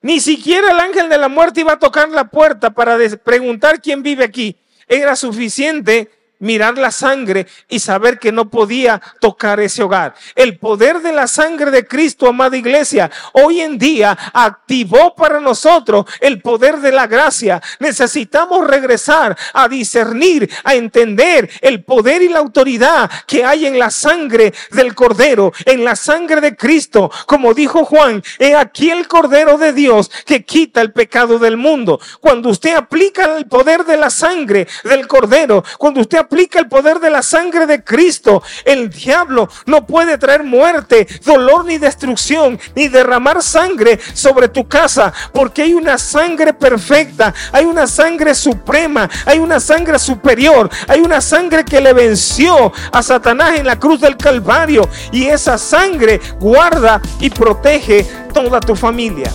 Ni 0.00 0.18
siquiera 0.18 0.70
el 0.70 0.80
ángel 0.80 1.10
de 1.10 1.18
la 1.18 1.28
muerte 1.28 1.60
iba 1.60 1.74
a 1.74 1.78
tocar 1.78 2.08
la 2.08 2.24
puerta 2.30 2.70
para 2.70 2.96
preguntar 3.22 3.82
quién 3.82 4.02
vive 4.02 4.24
aquí. 4.24 4.56
Era 4.88 5.14
suficiente 5.14 6.10
mirar 6.38 6.78
la 6.78 6.90
sangre 6.90 7.46
y 7.68 7.78
saber 7.78 8.18
que 8.18 8.32
no 8.32 8.50
podía 8.50 9.00
tocar 9.20 9.60
ese 9.60 9.82
hogar. 9.82 10.14
El 10.34 10.58
poder 10.58 11.00
de 11.00 11.12
la 11.12 11.26
sangre 11.26 11.70
de 11.70 11.86
Cristo, 11.86 12.28
amada 12.28 12.56
iglesia, 12.56 13.10
hoy 13.32 13.60
en 13.60 13.78
día 13.78 14.16
activó 14.32 15.14
para 15.14 15.40
nosotros 15.40 16.06
el 16.20 16.40
poder 16.40 16.78
de 16.78 16.92
la 16.92 17.06
gracia. 17.06 17.62
Necesitamos 17.78 18.66
regresar 18.66 19.36
a 19.52 19.68
discernir, 19.68 20.50
a 20.64 20.74
entender 20.74 21.50
el 21.60 21.84
poder 21.84 22.22
y 22.22 22.28
la 22.28 22.38
autoridad 22.38 23.10
que 23.26 23.44
hay 23.44 23.66
en 23.66 23.78
la 23.78 23.90
sangre 23.90 24.52
del 24.72 24.94
Cordero, 24.94 25.52
en 25.64 25.84
la 25.84 25.96
sangre 25.96 26.40
de 26.40 26.56
Cristo. 26.56 27.10
Como 27.26 27.54
dijo 27.54 27.84
Juan, 27.84 28.22
he 28.38 28.54
aquí 28.54 28.90
el 28.90 29.08
Cordero 29.08 29.58
de 29.58 29.72
Dios 29.72 30.10
que 30.24 30.44
quita 30.44 30.80
el 30.80 30.92
pecado 30.92 31.38
del 31.38 31.56
mundo. 31.56 32.00
Cuando 32.20 32.50
usted 32.50 32.74
aplica 32.74 33.36
el 33.36 33.46
poder 33.46 33.84
de 33.84 33.96
la 33.96 34.10
sangre 34.10 34.66
del 34.84 35.06
Cordero, 35.06 35.64
cuando 35.78 36.00
usted 36.00 36.18
aplica 36.26 36.58
el 36.58 36.68
poder 36.68 36.98
de 36.98 37.08
la 37.08 37.22
sangre 37.22 37.66
de 37.66 37.84
Cristo, 37.84 38.42
el 38.64 38.90
diablo 38.90 39.48
no 39.66 39.86
puede 39.86 40.18
traer 40.18 40.42
muerte, 40.42 41.06
dolor 41.24 41.64
ni 41.64 41.78
destrucción, 41.78 42.58
ni 42.74 42.88
derramar 42.88 43.42
sangre 43.42 43.98
sobre 44.12 44.48
tu 44.48 44.66
casa, 44.66 45.12
porque 45.32 45.62
hay 45.62 45.74
una 45.74 45.98
sangre 45.98 46.52
perfecta, 46.52 47.32
hay 47.52 47.64
una 47.64 47.86
sangre 47.86 48.34
suprema, 48.34 49.08
hay 49.24 49.38
una 49.38 49.60
sangre 49.60 50.00
superior, 50.00 50.68
hay 50.88 51.00
una 51.00 51.20
sangre 51.20 51.64
que 51.64 51.80
le 51.80 51.92
venció 51.92 52.72
a 52.92 53.02
Satanás 53.02 53.58
en 53.58 53.66
la 53.66 53.78
cruz 53.78 54.00
del 54.00 54.16
Calvario, 54.16 54.88
y 55.12 55.26
esa 55.26 55.56
sangre 55.56 56.20
guarda 56.40 57.00
y 57.20 57.30
protege 57.30 58.04
toda 58.34 58.58
tu 58.58 58.74
familia. 58.74 59.30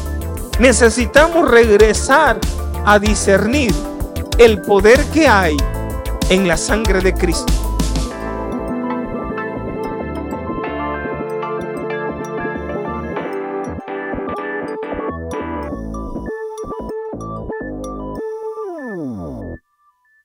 Necesitamos 0.60 1.50
regresar 1.50 2.38
a 2.86 3.00
discernir 3.00 3.74
el 4.38 4.62
poder 4.62 5.04
que 5.06 5.28
hay 5.28 5.56
en 6.32 6.48
la 6.48 6.56
sangre 6.56 7.02
de 7.02 7.14
Cristo. 7.14 7.71